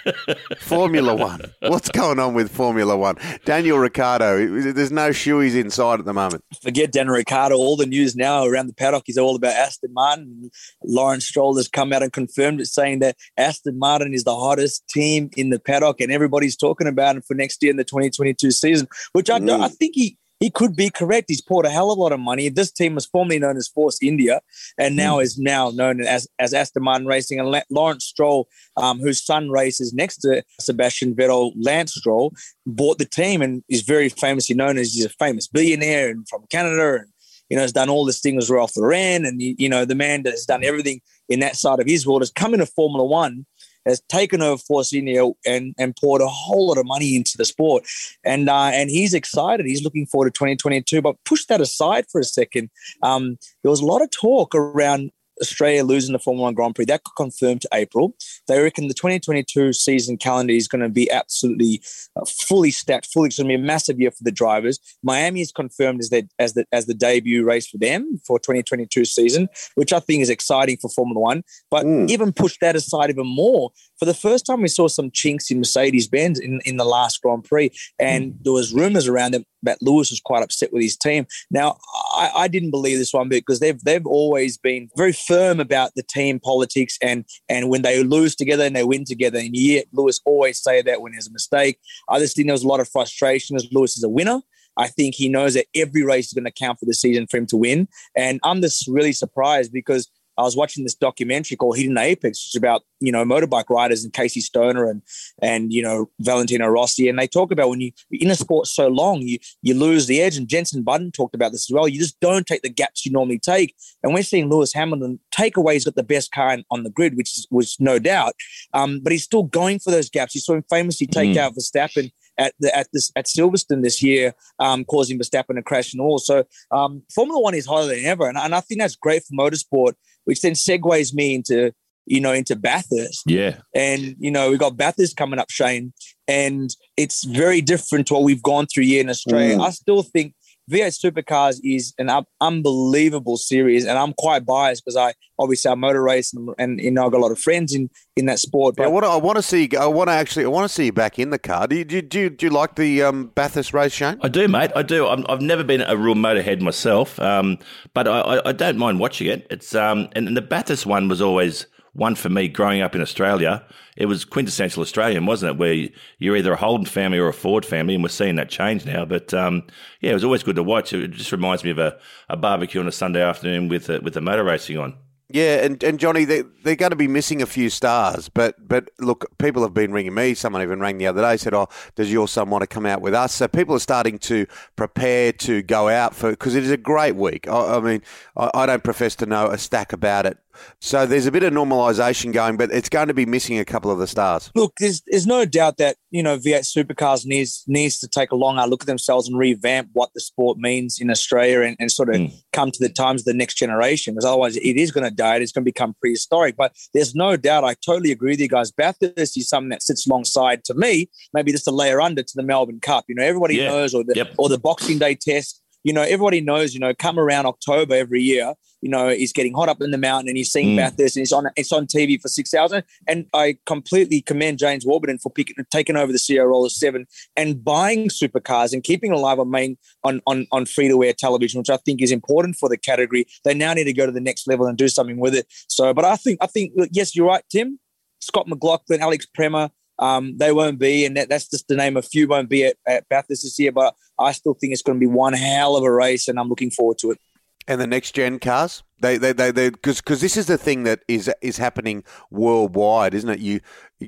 Formula 0.61 1.15
One. 1.15 1.43
What's 1.61 1.91
going 1.91 2.19
on 2.19 2.35
with 2.35 2.51
Formula 2.51 2.97
One? 2.97 3.17
Daniel 3.45 3.79
Ricciardo, 3.79 4.73
there's 4.73 4.93
no 4.93 5.11
shoeies 5.11 5.55
inside 5.55 6.01
at 6.01 6.07
the 6.07 6.13
moment. 6.15 6.43
forget 6.63 6.91
Daniel 6.93 7.15
Ricciardo. 7.17 7.57
All 7.57 7.77
the 7.77 7.87
news 7.87 8.17
now 8.17 8.45
around 8.45 8.67
the 8.69 8.75
paddock 8.75 9.05
is 9.09 9.19
all 9.19 9.37
about 9.37 9.53
Aston 9.55 9.93
Martin. 9.93 10.51
Lawrence 10.85 11.27
Stroll 11.27 11.57
has 11.57 11.69
come 11.69 11.93
out 11.93 12.03
and 12.03 12.13
confirmed 12.13 12.61
it, 12.61 12.67
saying 12.67 13.01
that 13.01 13.17
Aston 13.37 13.79
Martin 13.79 14.15
is 14.15 14.25
the 14.25 14.35
hottest 14.35 14.87
team 14.89 15.29
in 15.37 15.51
the 15.51 15.59
paddock, 15.59 16.01
and 16.01 16.11
everybody's 16.11 16.57
talking 16.57 16.87
about 16.87 17.17
it 17.17 17.25
for 17.27 17.35
next 17.35 17.63
year 17.63 17.71
in 17.71 17.77
the 17.77 17.85
2022 17.85 18.51
season. 18.51 18.89
Which 19.13 19.29
I, 19.29 19.39
Mm. 19.43 19.61
I 19.61 19.69
think 19.69 19.95
he. 19.97 20.17
He 20.43 20.51
could 20.51 20.75
be 20.75 20.91
correct. 20.91 21.27
He's 21.29 21.41
poured 21.41 21.67
a 21.67 21.71
hell 21.71 21.93
of 21.93 21.99
a 21.99 22.01
lot 22.01 22.11
of 22.11 22.19
money. 22.19 22.49
This 22.49 22.73
team 22.73 22.97
was 22.97 23.07
formerly 23.07 23.39
known 23.39 23.57
as 23.57 23.69
Force 23.69 24.03
India, 24.03 24.41
and 24.77 24.97
now 24.97 25.21
is 25.21 25.39
now 25.39 25.71
known 25.71 26.03
as 26.03 26.27
as 26.41 26.53
Aston 26.53 26.83
Martin 26.83 27.07
Racing. 27.07 27.39
And 27.39 27.49
La- 27.49 27.71
Lawrence 27.71 28.05
Stroll, 28.05 28.49
um, 28.77 28.99
whose 28.99 29.25
son 29.25 29.51
races 29.51 29.95
next 29.95 30.17
to 30.23 30.43
Sebastian 30.59 31.15
Vettel, 31.15 31.53
Lance 31.57 31.95
Stroll, 31.95 32.35
bought 32.67 32.99
the 32.99 33.05
team 33.05 33.41
and 33.41 33.63
is 33.69 33.83
very 33.83 34.09
famously 34.09 34.57
known 34.57 34.79
as 34.79 34.93
he's 34.93 35.05
a 35.05 35.11
famous 35.11 35.47
billionaire 35.47 36.11
and 36.11 36.29
from 36.29 36.45
Canada 36.51 36.97
and 36.97 37.07
you 37.49 37.57
know 37.57 37.63
has 37.63 37.73
done 37.73 37.89
all 37.89 38.05
this 38.05 38.21
thing 38.21 38.35
with 38.35 38.51
Ralph 38.51 38.77
Lauren 38.77 39.25
and 39.25 39.41
you, 39.41 39.55
you 39.59 39.69
know 39.69 39.85
the 39.85 39.95
man 39.95 40.25
that 40.25 40.33
has 40.33 40.45
done 40.45 40.65
everything 40.65 41.03
in 41.29 41.39
that 41.39 41.55
side 41.55 41.79
of 41.79 41.87
his 41.87 42.05
world 42.05 42.23
has 42.23 42.33
come 42.33 42.53
into 42.53 42.67
Formula 42.67 43.05
One 43.05 43.47
has 43.87 44.03
taken 44.09 44.43
over 44.43 44.59
Force 44.59 44.93
India 44.93 45.25
and 45.47 45.75
and 45.79 45.97
poured 45.97 46.23
a 46.23 46.29
whole 46.29 46.69
lot 46.69 46.79
of 46.79 46.87
money 46.87 47.17
into 47.17 47.37
the 47.37 47.45
sport. 47.45 47.85
And 48.25 48.49
uh, 48.49 48.71
and 48.73 48.91
he's 48.91 49.15
excited. 49.15 49.67
He's 49.67 49.83
looking 49.83 50.07
forward 50.07 50.33
to 50.33 50.39
2022 50.39 51.03
but 51.03 51.17
push 51.25 51.45
that 51.47 51.61
aside 51.61 52.07
for 52.11 52.21
a 52.21 52.25
second. 52.25 52.71
Um, 53.03 53.39
there 53.63 53.71
was 53.71 53.81
a 53.81 53.87
lot 53.87 54.03
of 54.03 54.11
talk 54.11 54.55
around 54.55 55.11
Australia 55.43 55.85
losing 55.85 56.13
the 56.15 56.19
Formula 56.19 56.45
One 56.45 56.55
Grand 56.55 56.75
Prix. 56.75 56.87
That 56.87 57.05
got 57.05 57.15
confirmed 57.17 57.61
to 57.63 57.69
April. 57.75 58.17
They 58.49 58.61
reckon 58.61 58.89
the 58.89 58.95
2022 58.95 59.73
season 59.75 60.17
calendar 60.17 60.55
is 60.55 60.69
going 60.69 60.81
to 60.83 60.89
be 60.89 61.11
absolutely 61.11 61.83
uh, 62.17 62.25
fully 62.25 62.71
stacked, 62.71 63.09
fully. 63.13 63.27
It's 63.27 63.37
going 63.39 63.49
to 63.51 63.57
be 63.57 63.63
a 63.63 63.67
massive 63.67 64.01
year 64.01 64.11
for 64.11 64.25
the 64.25 64.33
drivers. 64.33 64.79
Miami 65.03 65.41
is 65.43 65.53
confirmed 65.53 66.01
as 66.01 66.09
the 66.11 66.27
as 66.39 66.55
the 66.55 66.65
as 66.73 66.87
the 66.87 66.95
debut 66.95 67.45
race 67.45 67.67
for 67.67 67.79
them 67.79 68.21
for 68.27 68.39
2022 68.39 69.05
season, 69.05 69.49
which 69.75 69.93
I 69.93 70.01
think 70.01 70.23
is 70.23 70.31
exciting 70.31 70.79
for 70.81 70.89
Formula 70.89 71.21
One. 71.21 71.43
But 71.71 71.83
Mm. 71.83 72.09
even 72.11 72.33
push 72.33 72.57
that 72.61 72.77
aside 72.77 73.11
even 73.11 73.27
more. 73.27 73.71
For 73.99 74.05
the 74.05 74.15
first 74.15 74.47
time, 74.47 74.63
we 74.63 74.69
saw 74.69 74.89
some 74.89 75.11
chinks 75.11 75.51
in 75.51 75.59
Mercedes 75.59 76.09
Benz 76.09 76.39
in, 76.39 76.61
in 76.65 76.77
the 76.77 76.85
last 76.85 77.21
Grand 77.21 77.45
Prix, 77.45 77.71
and 77.99 78.35
there 78.43 78.53
was 78.53 78.73
rumors 78.73 79.09
around 79.09 79.33
them 79.33 79.45
that 79.65 79.79
Lewis 79.81 80.11
was 80.11 80.21
quite 80.21 80.43
upset 80.43 80.73
with 80.73 80.83
his 80.83 80.97
team. 80.97 81.27
Now, 81.51 81.79
I, 82.15 82.31
I 82.35 82.49
didn't 82.49 82.71
believe 82.71 82.99
this 82.99 83.13
one 83.13 83.29
because 83.29 83.61
they've 83.61 83.81
they've 83.85 84.07
always 84.07 84.59
been 84.59 84.89
very 84.97 85.13
firm 85.33 85.61
about 85.61 85.93
the 85.97 86.03
team 86.03 86.39
politics 86.39 86.99
and 87.01 87.25
and 87.49 87.71
when 87.71 87.83
they 87.83 88.03
lose 88.03 88.35
together 88.35 88.65
and 88.65 88.77
they 88.77 88.85
win 88.85 89.05
together. 89.05 89.39
And 89.39 89.57
yet 89.57 89.87
Lewis 89.93 90.21
always 90.27 90.63
say 90.63 90.83
that 90.83 91.01
when 91.01 91.13
there's 91.13 91.29
a 91.29 91.33
mistake. 91.33 91.79
I 92.09 92.19
just 92.19 92.37
think 92.37 92.49
there 92.49 92.55
was 92.55 92.65
a 92.65 92.69
lot 92.69 92.81
of 92.81 92.89
frustration 92.89 93.57
as 93.57 93.67
Lewis 93.73 93.97
is 93.97 94.05
a 94.05 94.09
winner. 94.09 94.43
I 94.77 94.89
think 94.89 95.15
he 95.15 95.29
knows 95.29 95.55
that 95.55 95.67
every 95.75 96.05
race 96.05 96.27
is 96.27 96.33
going 96.33 96.45
to 96.45 96.51
count 96.51 96.79
for 96.79 96.87
the 96.87 96.95
season 96.95 97.27
for 97.27 97.37
him 97.37 97.47
to 97.47 97.57
win. 97.57 97.89
And 98.17 98.41
I'm 98.43 98.61
just 98.61 98.87
really 98.89 99.13
surprised 99.13 99.73
because 99.73 100.11
I 100.43 100.45
was 100.45 100.57
watching 100.57 100.85
this 100.85 100.95
documentary 100.95 101.57
called 101.57 101.77
Hidden 101.77 101.97
Apex, 101.97 102.39
which 102.39 102.55
is 102.55 102.59
about 102.59 102.83
you 103.01 103.13
know 103.13 103.25
motorbike 103.25 103.71
riders 103.71 104.05
and 104.05 104.13
Casey 104.13 104.41
Stoner 104.41 104.89
and 104.89 105.03
and 105.41 105.73
you 105.73 105.83
know 105.83 106.11
Valentino 106.21 106.67
Rossi, 106.69 107.09
and 107.09 107.19
they 107.19 107.27
talk 107.27 107.53
about 107.53 107.69
when 107.69 107.81
you 107.81 107.93
in 108.11 108.31
a 108.31 108.35
sport 108.35 108.67
so 108.67 108.89
long, 108.89 109.23
you 109.23 109.39
you 109.63 109.75
lose 109.75 110.07
the 110.07 110.21
edge. 110.21 110.37
And 110.37 110.49
Jenson 110.49 110.83
Button 110.83 111.13
talked 111.13 111.35
about 111.35 111.53
this 111.53 111.71
as 111.71 111.75
well. 111.75 111.89
You 111.89 111.99
just 111.99 112.19
don't 112.21 112.47
take 112.47 112.63
the 112.63 112.69
gaps 112.69 113.07
you 113.07 113.13
normally 113.13 113.39
take, 113.39 113.75
and 114.03 114.13
we're 114.13 114.23
seeing 114.23 114.51
Lewis 114.51 114.73
Hamilton 114.73 115.21
take 115.31 115.57
away. 115.57 115.75
He's 115.75 115.85
got 115.85 115.95
the 115.95 116.03
best 116.03 116.33
car 116.33 116.57
on 116.71 116.83
the 116.83 116.91
grid, 116.91 117.17
which 117.17 117.39
is, 117.39 117.47
was 117.51 117.77
no 117.79 117.99
doubt, 117.99 118.35
um, 118.75 119.01
but 119.01 119.13
he's 119.13 119.25
still 119.25 119.45
going 119.45 119.79
for 119.79 119.91
those 119.91 120.11
gaps. 120.11 120.35
You 120.35 120.41
saw 120.41 120.55
him 120.55 120.65
famously 120.69 121.07
take 121.07 121.35
mm. 121.35 121.37
out 121.37 121.55
Verstappen 121.55 122.11
at 122.39 122.55
the, 122.61 122.77
at 122.77 122.89
this 122.93 123.13
at 123.17 123.27
Silverstone 123.27 123.83
this 123.83 124.03
year, 124.03 124.35
um, 124.59 124.85
causing 124.85 125.19
Verstappen 125.19 125.57
to 125.57 125.63
crash 125.63 125.93
and 125.93 126.01
all. 126.01 126.19
So 126.19 126.45
um, 126.71 127.03
Formula 127.15 127.41
One 127.41 127.55
is 127.55 127.67
harder 127.67 127.95
than 127.95 128.05
ever, 128.05 128.29
and, 128.29 128.39
and 128.39 128.55
I 128.55 128.61
think 128.61 128.81
that's 128.81 128.97
great 128.97 129.23
for 129.25 129.35
motorsport, 129.35 129.95
which 130.25 130.41
then 130.41 130.53
segues 130.53 131.15
me 131.15 131.35
into 131.35 131.73
you 132.07 132.21
know 132.21 132.33
into 132.33 132.57
Bathurst. 132.57 133.23
Yeah, 133.27 133.59
and 133.75 134.17
you 134.19 134.31
know 134.31 134.51
we 134.51 134.59
got 134.59 134.77
Bathurst 134.77 135.17
coming 135.17 135.39
up, 135.39 135.51
Shane, 135.51 135.93
and 136.27 136.71
it's 136.97 137.25
very 137.25 137.61
different 137.61 138.07
to 138.09 138.15
what 138.15 138.23
we've 138.23 138.43
gone 138.43 138.67
through 138.67 138.85
here 138.85 139.01
in 139.01 139.11
Australia. 139.11 139.57
Mm. 139.57 139.67
I 139.67 139.71
still 139.71 140.03
think 140.03 140.35
V8 140.71 141.13
Supercars 141.13 141.61
is 141.65 141.93
an 141.99 142.09
unbelievable 142.41 143.37
series, 143.37 143.85
and 143.85 143.99
I'm 143.99 144.13
quite 144.13 144.47
biased 144.47 144.85
because 144.85 144.97
I 144.97 145.15
obviously 145.39 145.71
I 145.71 145.75
motor 145.75 146.03
race 146.03 146.33
and, 146.33 146.51
and, 146.59 146.81
you 146.81 146.91
know 146.91 147.07
I 147.07 147.11
got 147.11 147.19
a 147.19 147.25
lot 147.25 147.33
of 147.33 147.39
friends 147.39 147.75
in 147.75 147.91
in 148.17 148.27
that 148.27 148.39
sport. 148.39 148.77
But 148.77 148.85
yeah, 148.85 148.89
what 148.89 149.05
I 149.05 149.17
want 149.17 149.37
to 149.37 149.43
see, 149.43 149.69
I 149.79 149.87
want 149.87 150.09
to 150.09 150.13
actually, 150.13 150.45
I 150.45 150.49
want 150.49 150.69
to 150.69 150.75
see 150.75 150.87
you 150.87 150.93
back 150.93 151.19
in 151.19 151.31
the 151.31 151.39
car. 151.39 151.67
Do 151.67 151.77
you 151.77 151.85
do 151.85 151.97
you, 151.97 152.31
do 152.31 152.47
you 152.47 152.51
like 152.51 152.77
the 152.77 153.03
um, 153.03 153.33
Bathurst 153.35 153.75
race, 153.75 153.93
Shane? 153.93 154.19
I 154.23 154.29
do, 154.29 154.47
mate. 154.47 154.71
I 154.77 154.83
do. 154.83 155.07
i 155.07 155.17
have 155.29 155.41
never 155.41 155.65
been 155.65 155.83
a 155.83 155.97
real 155.97 156.15
motorhead 156.15 156.61
myself, 156.61 157.19
um, 157.19 157.59
but 157.93 158.07
I, 158.07 158.41
I, 158.45 158.53
don't 158.53 158.79
mind 158.79 159.01
watching 159.01 159.27
it. 159.27 159.47
It's 159.51 159.75
um, 159.75 160.09
and, 160.13 160.29
and 160.29 160.37
the 160.37 160.43
Bathurst 160.43 160.87
one 160.87 161.09
was 161.09 161.21
always 161.21 161.67
one 161.93 162.15
for 162.15 162.29
me 162.29 162.49
growing 162.49 162.81
up 162.81 162.95
in 162.95 163.03
Australia. 163.03 163.65
It 163.97 164.07
was 164.07 164.25
quintessential 164.25 164.83
Australian, 164.83 165.27
wasn't 165.27 165.53
it? 165.53 165.59
Where 165.59 165.89
you're 166.19 166.37
either 166.37 166.53
a 166.53 166.57
Holden 166.57 166.87
family 166.87 167.19
or 167.19 167.29
a 167.29 167.35
Ford 167.35 167.67
family, 167.67 167.95
and 167.95 168.03
we're 168.03 168.09
seeing 168.09 168.37
that 168.37 168.49
change 168.49 168.87
now. 168.87 169.05
But 169.05 169.35
um, 169.35 169.65
yeah, 170.01 170.13
it 170.13 170.15
was 170.15 170.25
always 170.25 170.43
good 170.43 170.57
to 170.57 170.63
watch. 170.63 170.93
It 170.93 171.11
just 171.11 171.33
reminds 171.33 171.63
me 171.65 171.71
of 171.71 171.79
a, 171.79 171.99
a 172.29 172.37
barbecue 172.37 172.81
on 172.81 172.89
a 172.89 172.93
Sunday 172.93 173.23
afternoon 173.23 173.69
with 173.69 173.91
uh, 173.91 174.01
with 174.03 174.15
the 174.15 174.21
motor 174.21 174.45
racing 174.45 174.79
on. 174.79 174.97
Yeah, 175.33 175.65
and, 175.65 175.83
and 175.83 175.99
Johnny, 175.99 176.27
they, 176.27 176.43
they're 176.63 176.77
going 176.77 176.91
to 176.91 176.97
be 176.97 177.09
missing 177.09 177.41
a 177.41 177.47
few 177.47 177.71
stars. 177.71 178.29
But 178.29 178.69
but 178.69 178.91
look, 178.99 179.27
people 179.39 179.63
have 179.63 179.73
been 179.73 179.91
ringing 179.91 180.13
me. 180.13 180.35
Someone 180.35 180.61
even 180.61 180.79
rang 180.79 180.99
the 180.99 181.07
other 181.07 181.23
day, 181.23 181.39
said, 181.39 181.55
"Oh, 181.55 181.69
does 181.95 182.13
your 182.13 182.29
son 182.29 182.51
want 182.51 182.61
to 182.63 182.67
come 182.67 182.85
out 182.85 183.01
with 183.01 183.15
us?" 183.15 183.33
So 183.33 183.49
people 183.49 183.75
are 183.75 183.81
starting 183.81 184.19
to 184.21 184.47
prepare 184.77 185.33
to 185.33 185.63
go 185.63 185.89
out 185.89 186.15
for 186.15 186.31
because 186.31 186.55
it 186.55 186.65
is 186.65 186.71
a 186.71 186.77
great 186.77 187.17
week. 187.17 187.49
I, 187.49 187.77
I 187.77 187.81
mean, 187.81 188.03
I, 188.37 188.51
I, 188.53 188.67
don't 188.67 188.85
profess 188.85 189.17
to 189.17 189.27
know 189.27 189.47
a 189.47 189.57
stack 189.57 189.95
about 189.95 190.27
it, 190.27 190.37
so 190.81 191.07
there's 191.07 191.27
a 191.27 191.33
bit 191.33 191.43
of 191.43 191.53
normalisation 191.53 192.33
going, 192.33 192.57
but 192.57 192.71
it's 192.71 192.89
going 192.89 193.09
to 193.09 193.15
be 193.15 193.27
missing 193.27 193.59
a 193.59 193.65
couple 193.65 193.91
of 193.91 193.99
the 193.99 194.07
stars. 194.07 194.51
Look, 194.55 194.75
there's 194.79 195.03
there's 195.07 195.27
no 195.27 195.45
doubt 195.45 195.79
that 195.79 195.97
you 196.11 196.23
know 196.23 196.37
V8 196.37 196.61
Supercars 196.61 197.27
needs 197.27 197.65
needs 197.67 197.99
to 198.01 198.09
take 198.09 198.33
a 198.33 198.37
long 198.37 198.57
hard 198.57 198.71
look 198.71 198.83
at 198.83 198.87
themselves 198.87 199.29
and 199.29 199.39
revamp 199.39 199.89
what 199.93 200.11
the 200.15 200.21
sport 200.21 200.59
means 200.59 201.01
in 201.01 201.11
Australia 201.11 201.63
and, 201.63 201.77
and 201.79 201.91
sort 201.91 202.09
of 202.09 202.17
mm. 202.17 202.33
come 202.53 202.71
to 202.71 202.79
the 202.79 202.89
times 202.89 203.23
of 203.23 203.25
the 203.27 203.35
next 203.35 203.55
generation. 203.55 204.15
Because 204.15 204.25
otherwise, 204.25 204.57
it 204.57 204.77
is 204.77 204.91
going 204.91 205.05
to 205.05 205.15
die. 205.15 205.37
It's 205.37 205.53
going 205.53 205.65
to 205.65 205.69
become 205.69 205.95
prehistoric. 206.01 206.57
But 206.57 206.75
there's 206.95 207.15
no 207.15 207.37
doubt. 207.37 207.65
I 207.65 207.75
totally 207.75 208.13
agree 208.13 208.33
with 208.33 208.41
you 208.41 208.49
guys. 208.49 208.71
Bathurst 208.71 209.37
is 209.37 209.49
something 209.49 209.71
that 209.71 209.83
sits 209.83 210.07
alongside 210.07 210.65
to 210.65 210.75
me, 210.75 211.09
maybe 211.33 211.53
just 211.53 211.67
a 211.67 211.73
layer 211.73 212.01
under 212.01 212.23
to 212.23 212.33
the 212.35 212.43
Melbourne 212.43 212.81
Cup. 212.81 213.05
You 213.09 213.15
know, 213.15 213.25
everybody 213.25 213.57
yeah. 213.57 213.69
knows, 213.69 213.95
or 213.95 214.05
the 214.05 214.15
yep. 214.15 214.35
or 214.39 214.49
the 214.49 214.59
Boxing 214.59 214.99
Day 214.99 215.15
Test 215.15 215.63
you 215.85 215.93
know, 215.93 216.03
everybody 216.03 216.41
knows, 216.41 216.75
you 216.75 216.81
know, 216.81 216.95
come 216.95 217.19
around 217.19 217.47
October 217.47 217.95
every 217.95 218.23
year, 218.23 218.55
you 218.83 218.89
know, 218.89 219.09
he's 219.09 219.33
getting 219.33 219.55
hot 219.55 219.69
up 219.69 219.81
in 219.81 219.93
the 219.93 219.99
mountain 219.99 220.29
and 220.29 220.37
he's 220.37 220.51
seeing 220.51 220.75
mm. 220.75 220.77
Bathurst 220.77 221.17
and 221.17 221.23
it's 221.23 221.33
on 221.33 221.49
it's 221.57 221.73
on 221.73 221.87
TV 221.87 222.21
for 222.21 222.29
six 222.29 222.53
hours. 222.53 222.73
And 223.07 223.27
I 223.33 223.57
completely 223.65 224.21
commend 224.21 224.59
James 224.59 224.85
Warburton 224.85 225.19
for 225.19 225.31
picking, 225.31 225.57
taking 225.71 225.97
over 225.97 226.13
the 226.13 226.19
CEO 226.19 226.47
role 226.47 226.67
of 226.67 226.73
seven 226.73 227.07
and 227.37 227.65
buying 227.65 228.09
supercars 228.09 228.73
and 228.73 228.83
keeping 228.83 229.13
alive 229.13 229.39
on 229.39 229.51
main 229.51 229.79
on 230.03 230.21
on, 230.27 230.47
on 230.51 230.67
free 230.67 230.89
to 230.89 231.03
air 231.05 231.15
television, 231.17 231.61
which 231.61 231.71
I 231.71 231.77
think 231.79 232.03
is 232.03 232.11
important 232.11 232.57
for 232.57 232.69
the 232.69 232.77
category. 232.77 233.27
They 233.45 233.55
now 233.55 233.73
need 233.73 233.85
to 233.85 233.93
go 233.93 234.05
to 234.05 234.13
the 234.13 234.21
next 234.21 234.49
level 234.49 234.67
and 234.67 234.77
do 234.77 234.89
something 234.89 235.19
with 235.19 235.35
it. 235.35 235.47
So, 235.69 235.95
but 235.95 236.05
I 236.05 236.17
think 236.17 236.39
I 236.43 236.47
think 236.47 236.73
yes, 236.91 237.15
you're 237.15 237.29
right, 237.29 237.45
Tim. 237.51 237.79
Scott 238.19 238.47
McLaughlin, 238.47 239.01
Alex 239.01 239.27
Premat, 239.37 239.71
um, 239.99 240.37
they 240.37 240.53
won't 240.53 240.79
be, 240.79 241.05
and 241.05 241.17
that, 241.17 241.29
that's 241.29 241.49
just 241.49 241.69
the 241.69 241.77
name. 241.77 241.97
A 241.97 242.03
few 242.03 242.27
won't 242.27 242.49
be 242.49 242.65
at, 242.65 242.77
at 242.87 243.09
Bathurst 243.09 243.43
this 243.43 243.59
year, 243.59 243.73
but 243.73 243.95
I 244.19 244.33
still 244.33 244.55
think 244.55 244.73
it's 244.73 244.83
going 244.83 244.99
to 244.99 245.01
be 245.01 245.07
one 245.07 245.33
hell 245.33 245.77
of 245.77 245.85
a 245.85 245.93
race, 245.93 246.29
and 246.29 246.39
I'm 246.39 246.49
looking 246.49 246.71
forward 246.71 246.99
to 246.99 247.13
it. 247.13 247.21
And 247.69 247.81
the 247.81 247.87
next 247.87 248.13
gen 248.13 248.41
cars, 248.41 248.83
they 249.01 249.19
they 249.19 249.33
they 249.33 249.71
because 249.71 250.01
because 250.01 250.21
this 250.21 250.37
is 250.37 250.47
the 250.47 250.59
thing 250.59 250.83
that 250.85 251.01
is 251.07 251.31
is 251.41 251.59
happening 251.59 252.03
worldwide, 252.31 253.15
isn't 253.15 253.29
it? 253.29 253.39
You 253.39 253.61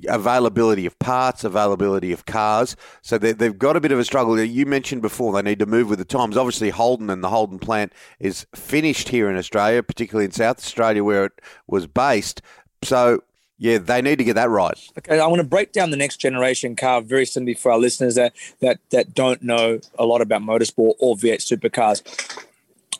availability 0.08 0.86
of 0.86 0.98
parts, 0.98 1.44
availability 1.44 2.12
of 2.12 2.26
cars. 2.26 2.76
So 3.02 3.18
they, 3.18 3.32
they've 3.32 3.56
got 3.56 3.76
a 3.76 3.80
bit 3.80 3.92
of 3.92 3.98
a 3.98 4.04
struggle. 4.04 4.40
You 4.40 4.66
mentioned 4.66 5.02
before 5.02 5.32
they 5.32 5.42
need 5.42 5.58
to 5.60 5.66
move 5.66 5.88
with 5.88 5.98
the 5.98 6.04
times. 6.04 6.36
Obviously, 6.36 6.70
Holden 6.70 7.10
and 7.10 7.22
the 7.22 7.28
Holden 7.28 7.58
plant 7.58 7.92
is 8.18 8.46
finished 8.54 9.10
here 9.10 9.30
in 9.30 9.36
Australia, 9.36 9.82
particularly 9.82 10.24
in 10.24 10.32
South 10.32 10.58
Australia 10.58 11.04
where 11.04 11.26
it 11.26 11.40
was 11.66 11.86
based. 11.86 12.42
So 12.82 13.22
yeah, 13.58 13.78
they 13.78 14.02
need 14.02 14.18
to 14.18 14.24
get 14.24 14.34
that 14.34 14.50
right. 14.50 14.78
Okay, 14.98 15.18
I 15.18 15.26
want 15.26 15.40
to 15.40 15.46
break 15.46 15.72
down 15.72 15.90
the 15.90 15.96
next 15.96 16.16
generation 16.16 16.74
car 16.74 17.00
very 17.00 17.24
simply 17.24 17.54
for 17.54 17.70
our 17.70 17.78
listeners 17.78 18.16
that 18.16 18.32
that 18.60 18.78
that 18.90 19.14
don't 19.14 19.42
know 19.42 19.80
a 19.98 20.04
lot 20.04 20.20
about 20.20 20.42
motorsport 20.42 20.94
or 20.98 21.16
V8 21.16 21.36
supercars 21.36 22.02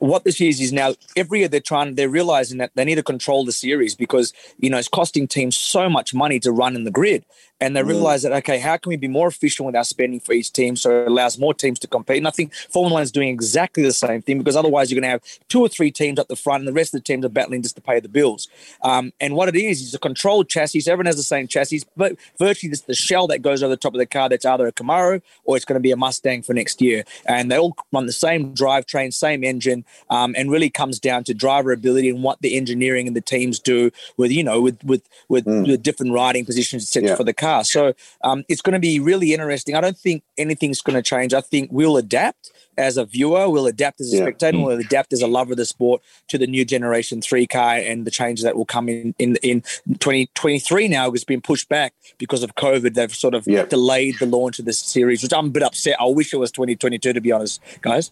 what 0.07 0.25
this 0.25 0.41
is 0.41 0.61
is 0.61 0.73
now 0.73 0.95
every 1.17 1.41
year 1.41 1.49
they're 1.49 1.61
trying 1.61 1.95
they're 1.95 2.09
realizing 2.09 2.59
that 2.59 2.71
they 2.75 2.85
need 2.85 2.97
to 2.97 3.03
control 3.03 3.45
the 3.45 3.53
series 3.53 3.95
because 3.95 4.33
you 4.59 4.69
know 4.69 4.79
it's 4.79 4.89
costing 4.89 5.27
teams 5.27 5.57
so 5.57 5.89
much 5.89 6.13
money 6.13 6.39
to 6.39 6.53
run 6.53 6.77
in 6.77 6.85
the 6.85 6.91
grid 6.91 7.25
and 7.61 7.77
they 7.77 7.83
realize 7.83 8.23
that 8.23 8.33
okay 8.33 8.59
how 8.59 8.77
can 8.77 8.91
we 8.91 8.97
be 8.97 9.09
more 9.09 9.29
efficient 9.29 9.67
with 9.67 9.77
our 9.77 9.85
spending 9.85 10.21
for 10.21 10.33
each 10.33 10.53
team 10.53 10.77
so 10.77 11.03
it 11.03 11.09
allows 11.09 11.39
more 11.39 11.55
teams 11.55 11.79
to 11.79 11.87
compete 11.87 12.19
and 12.19 12.27
i 12.27 12.31
think 12.31 12.53
formula 12.55 12.95
one 12.95 13.03
is 13.03 13.13
doing 13.13 13.29
exactly 13.29 13.83
the 13.83 13.93
same 13.93 14.21
thing 14.23 14.39
because 14.39 14.57
otherwise 14.57 14.91
you're 14.91 15.01
going 15.01 15.09
to 15.09 15.13
have 15.13 15.23
two 15.49 15.61
or 15.61 15.69
three 15.69 15.91
teams 15.91 16.19
up 16.19 16.29
the 16.29 16.37
front 16.37 16.61
and 16.61 16.69
the 16.69 16.73
rest 16.73 16.95
of 16.95 17.01
the 17.01 17.05
teams 17.05 17.25
are 17.25 17.29
battling 17.31 17.63
just 17.63 17.77
to 17.77 17.83
pay 17.83 18.01
the 18.01 18.09
bills 18.09 18.49
um, 18.83 19.13
and 19.21 19.35
what 19.35 19.49
it 19.49 19.57
is 19.57 19.81
is 19.81 19.95
a 19.95 19.99
controlled 19.99 20.49
chassis 20.49 20.83
everyone 20.91 21.07
has 21.07 21.17
the 21.17 21.23
same 21.23 21.47
chassis 21.47 21.83
but 21.97 22.17
virtually 22.39 22.71
just 22.71 22.87
the 22.87 22.95
shell 22.95 23.27
that 23.27 23.41
goes 23.41 23.63
over 23.63 23.71
the 23.71 23.77
top 23.77 23.95
of 23.95 23.99
the 23.99 24.07
car 24.07 24.29
that's 24.29 24.45
either 24.45 24.67
a 24.67 24.73
camaro 24.73 25.23
or 25.45 25.57
it's 25.57 25.65
going 25.65 25.75
to 25.75 25.81
be 25.81 25.93
a 25.93 25.97
mustang 25.97 26.43
for 26.43 26.55
next 26.55 26.83
year 26.83 27.05
and 27.27 27.51
they 27.51 27.59
all 27.59 27.77
run 27.93 28.07
the 28.07 28.13
same 28.13 28.55
drivetrain 28.55 29.13
same 29.13 29.45
engine 29.45 29.85
um, 30.11 30.35
and 30.37 30.51
really 30.51 30.71
comes 30.71 30.99
down 30.99 31.23
to 31.23 31.33
driver 31.35 31.73
ability 31.73 32.09
and 32.09 32.23
what 32.23 32.41
the 32.43 32.57
engineering 32.57 33.07
and 33.07 33.17
the 33.17 33.21
teams 33.21 33.59
do 33.59 33.91
with 34.17 34.31
you 34.31 34.43
know 34.43 34.61
with 34.61 34.83
with 34.85 35.09
with, 35.29 35.45
mm. 35.45 35.67
with 35.67 35.83
different 35.83 36.13
riding 36.13 36.45
positions 36.45 36.85
etc 36.85 37.11
yeah. 37.11 37.17
for 37.17 37.25
the 37.25 37.33
car. 37.33 37.44
So 37.63 37.95
um, 38.23 38.45
it's 38.49 38.63
going 38.63 38.75
to 38.75 38.81
be 38.81 39.01
really 39.01 39.33
interesting. 39.33 39.75
I 39.75 39.81
don't 39.81 39.97
think 39.97 40.23
anything's 40.39 40.81
going 40.81 40.97
to 40.97 41.03
change. 41.03 41.35
I 41.35 41.41
think 41.41 41.71
we'll 41.73 41.97
adapt 41.97 42.51
as 42.77 42.97
a 42.97 43.05
viewer, 43.05 43.49
we'll 43.49 43.67
adapt 43.67 44.01
as 44.01 44.13
a 44.13 44.17
yeah. 44.17 44.23
spectator, 44.25 44.59
mm. 44.59 44.67
we'll 44.67 44.81
adapt 44.81 45.13
as 45.13 45.23
a 45.23 45.27
lover 45.27 45.53
of 45.53 45.59
the 45.59 45.65
sport 45.65 46.03
to 46.29 46.39
the 46.39 46.47
new 46.47 46.65
generation 46.65 47.21
three 47.21 47.47
car 47.47 47.77
and 47.77 48.05
the 48.05 48.11
changes 48.11 48.45
that 48.45 48.57
will 48.57 48.65
come 48.65 48.89
in 48.89 49.15
in 49.19 49.37
in 49.43 49.61
2023 49.61 50.89
now 50.89 51.11
it's 51.11 51.25
been 51.25 51.41
pushed 51.41 51.69
back 51.69 51.95
because 52.19 52.43
of 52.43 52.55
COVID. 52.55 52.95
They've 52.95 53.15
sort 53.15 53.35
of 53.35 53.47
yeah. 53.47 53.65
delayed 53.65 54.19
the 54.19 54.27
launch 54.27 54.59
of 54.59 54.65
this 54.65 54.79
series, 54.79 55.23
which 55.23 55.33
I'm 55.33 55.47
a 55.47 55.51
bit 55.51 55.63
upset. 55.63 55.97
I 56.01 56.07
wish 56.07 56.33
it 56.33 56.39
was 56.39 56.51
2022 56.51 57.13
to 57.13 57.21
be 57.21 57.33
honest, 57.33 57.61
guys. 57.83 58.11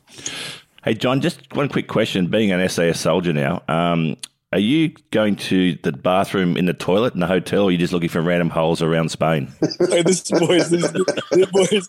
Hey, 0.85 0.95
John, 0.95 1.21
just 1.21 1.41
one 1.55 1.69
quick 1.69 1.87
question. 1.87 2.27
Being 2.27 2.51
an 2.51 2.69
SAS 2.69 3.01
soldier 3.01 3.33
now, 3.33 3.63
um, 3.69 4.17
are 4.53 4.59
you 4.59 4.91
going 5.11 5.37
to 5.37 5.79
the 5.83 5.93
bathroom 5.93 6.59
in 6.59 6.67
the 6.67 6.75
toilet 6.75 7.15
in 7.15 7.21
the 7.21 7.27
hotel, 7.27 7.65
or 7.65 7.69
are 7.69 7.71
you 7.71 7.79
just 7.79 7.93
looking 7.93 8.11
for 8.11 8.21
random 8.21 8.51
holes 8.51 8.83
around 8.83 9.11
Spain? 9.11 9.51
hey, 9.89 10.03
this 10.03 10.31
boys, 10.31 10.69
this, 10.69 10.93
this 11.31 11.51
boys, 11.51 11.89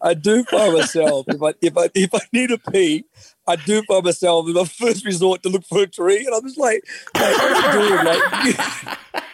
I 0.00 0.14
do 0.14 0.44
by 0.50 0.70
myself. 0.70 1.26
If 1.28 1.42
I 1.42 1.54
if 1.60 1.76
I 1.76 1.90
if 1.94 2.14
I 2.14 2.20
need 2.32 2.52
a 2.52 2.58
pee, 2.58 3.04
I 3.48 3.56
do 3.56 3.82
by 3.88 4.00
myself. 4.00 4.46
My 4.46 4.64
first 4.64 5.04
resort 5.04 5.42
to 5.42 5.48
look 5.48 5.64
for 5.64 5.82
a 5.82 5.86
tree, 5.88 6.24
and 6.24 6.34
I'm 6.34 6.42
just 6.42 6.58
like, 6.58 6.84
doing? 7.14 8.04
Like, 8.04 8.98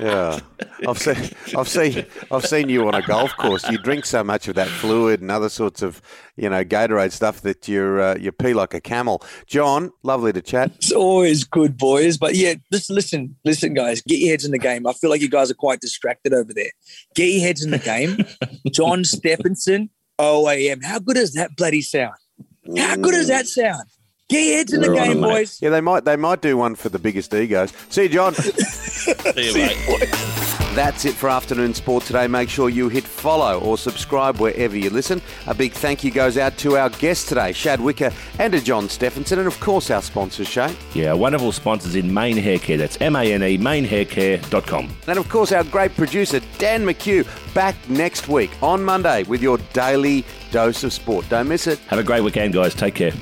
yeah, 0.00 0.40
I've 0.86 0.98
seen, 0.98 1.30
I've 1.56 1.68
seen, 1.68 2.06
I've 2.30 2.44
seen 2.44 2.68
you 2.68 2.88
on 2.88 2.94
a 2.94 3.02
golf 3.02 3.36
course. 3.36 3.68
You 3.70 3.78
drink 3.78 4.06
so 4.06 4.24
much 4.24 4.48
of 4.48 4.54
that 4.56 4.68
fluid 4.68 5.20
and 5.20 5.30
other 5.30 5.48
sorts 5.48 5.82
of, 5.82 6.02
you 6.36 6.48
know, 6.48 6.64
Gatorade 6.64 7.12
stuff 7.12 7.40
that 7.42 7.68
you're 7.68 8.00
uh, 8.00 8.16
you 8.16 8.32
pee 8.32 8.54
like 8.54 8.74
a 8.74 8.80
camel. 8.80 9.22
John, 9.46 9.90
lovely 10.02 10.32
to 10.32 10.42
chat. 10.42 10.72
It's 10.76 10.92
always 10.92 11.44
good, 11.44 11.76
boys. 11.76 12.16
But 12.16 12.34
yeah, 12.34 12.54
just 12.72 12.90
listen, 12.90 13.36
listen, 13.44 13.74
guys. 13.74 14.02
Get 14.02 14.18
your 14.18 14.30
heads 14.30 14.44
in 14.44 14.50
the 14.50 14.58
game. 14.58 14.86
I 14.86 14.92
feel 14.92 15.10
like 15.10 15.20
you 15.20 15.30
guys 15.30 15.50
are 15.50 15.54
quite 15.54 15.80
distracted 15.80 16.34
over 16.34 16.52
there. 16.52 16.70
Get 17.14 17.26
your 17.26 17.42
heads 17.42 17.64
in 17.64 17.70
the 17.70 17.78
game. 17.78 18.24
John 18.72 19.04
Stephenson, 19.04 19.90
OAM. 20.18 20.84
How 20.84 20.98
good 20.98 21.14
does 21.14 21.34
that 21.34 21.56
bloody 21.56 21.82
sound? 21.82 22.14
How 22.76 22.96
good 22.96 23.12
does 23.12 23.28
that 23.28 23.46
sound? 23.46 23.84
Get 24.28 24.44
your 24.44 24.56
heads 24.56 24.72
in 24.74 24.80
the 24.82 24.92
game, 24.92 25.20
boys. 25.22 25.58
Yeah, 25.62 25.70
they 25.70 25.80
might 25.80 26.04
they 26.04 26.16
might 26.16 26.42
do 26.42 26.56
one 26.56 26.74
for 26.74 26.90
the 26.90 26.98
biggest 26.98 27.32
egos. 27.32 27.72
See 27.88 28.02
you, 28.02 28.08
John. 28.10 28.34
See 29.34 29.48
you, 29.48 29.54
mate. 29.54 30.08
That's 30.74 31.04
it 31.04 31.14
for 31.14 31.28
afternoon 31.28 31.74
sport 31.74 32.04
today. 32.04 32.28
Make 32.28 32.48
sure 32.48 32.68
you 32.68 32.88
hit 32.88 33.02
follow 33.02 33.58
or 33.58 33.76
subscribe 33.76 34.36
wherever 34.38 34.76
you 34.76 34.90
listen. 34.90 35.20
A 35.46 35.54
big 35.54 35.72
thank 35.72 36.04
you 36.04 36.10
goes 36.10 36.36
out 36.38 36.56
to 36.58 36.76
our 36.76 36.90
guests 36.90 37.28
today, 37.28 37.52
Shad 37.52 37.80
Wicker 37.80 38.12
and 38.38 38.52
to 38.52 38.60
John 38.60 38.88
Stephenson, 38.88 39.40
and 39.40 39.48
of 39.48 39.58
course 39.58 39.90
our 39.90 40.02
sponsors, 40.02 40.46
Shane. 40.46 40.76
Yeah, 40.94 41.14
wonderful 41.14 41.50
sponsors 41.52 41.96
in 41.96 42.12
Mane 42.12 42.36
Hair 42.36 42.58
Care. 42.60 42.76
That's 42.76 42.96
M-A-N-E, 43.00 43.58
manehaircare.com. 43.58 44.96
And 45.08 45.18
of 45.18 45.28
course 45.28 45.50
our 45.50 45.64
great 45.64 45.96
producer, 45.96 46.40
Dan 46.58 46.84
McHugh, 46.84 47.26
back 47.54 47.74
next 47.88 48.28
week 48.28 48.50
on 48.62 48.84
Monday 48.84 49.24
with 49.24 49.42
your 49.42 49.58
daily 49.72 50.24
dose 50.52 50.84
of 50.84 50.92
sport. 50.92 51.28
Don't 51.28 51.48
miss 51.48 51.66
it. 51.66 51.78
Have 51.88 51.98
a 51.98 52.04
great 52.04 52.22
weekend, 52.22 52.54
guys. 52.54 52.74
Take 52.74 52.94
care. 52.94 53.12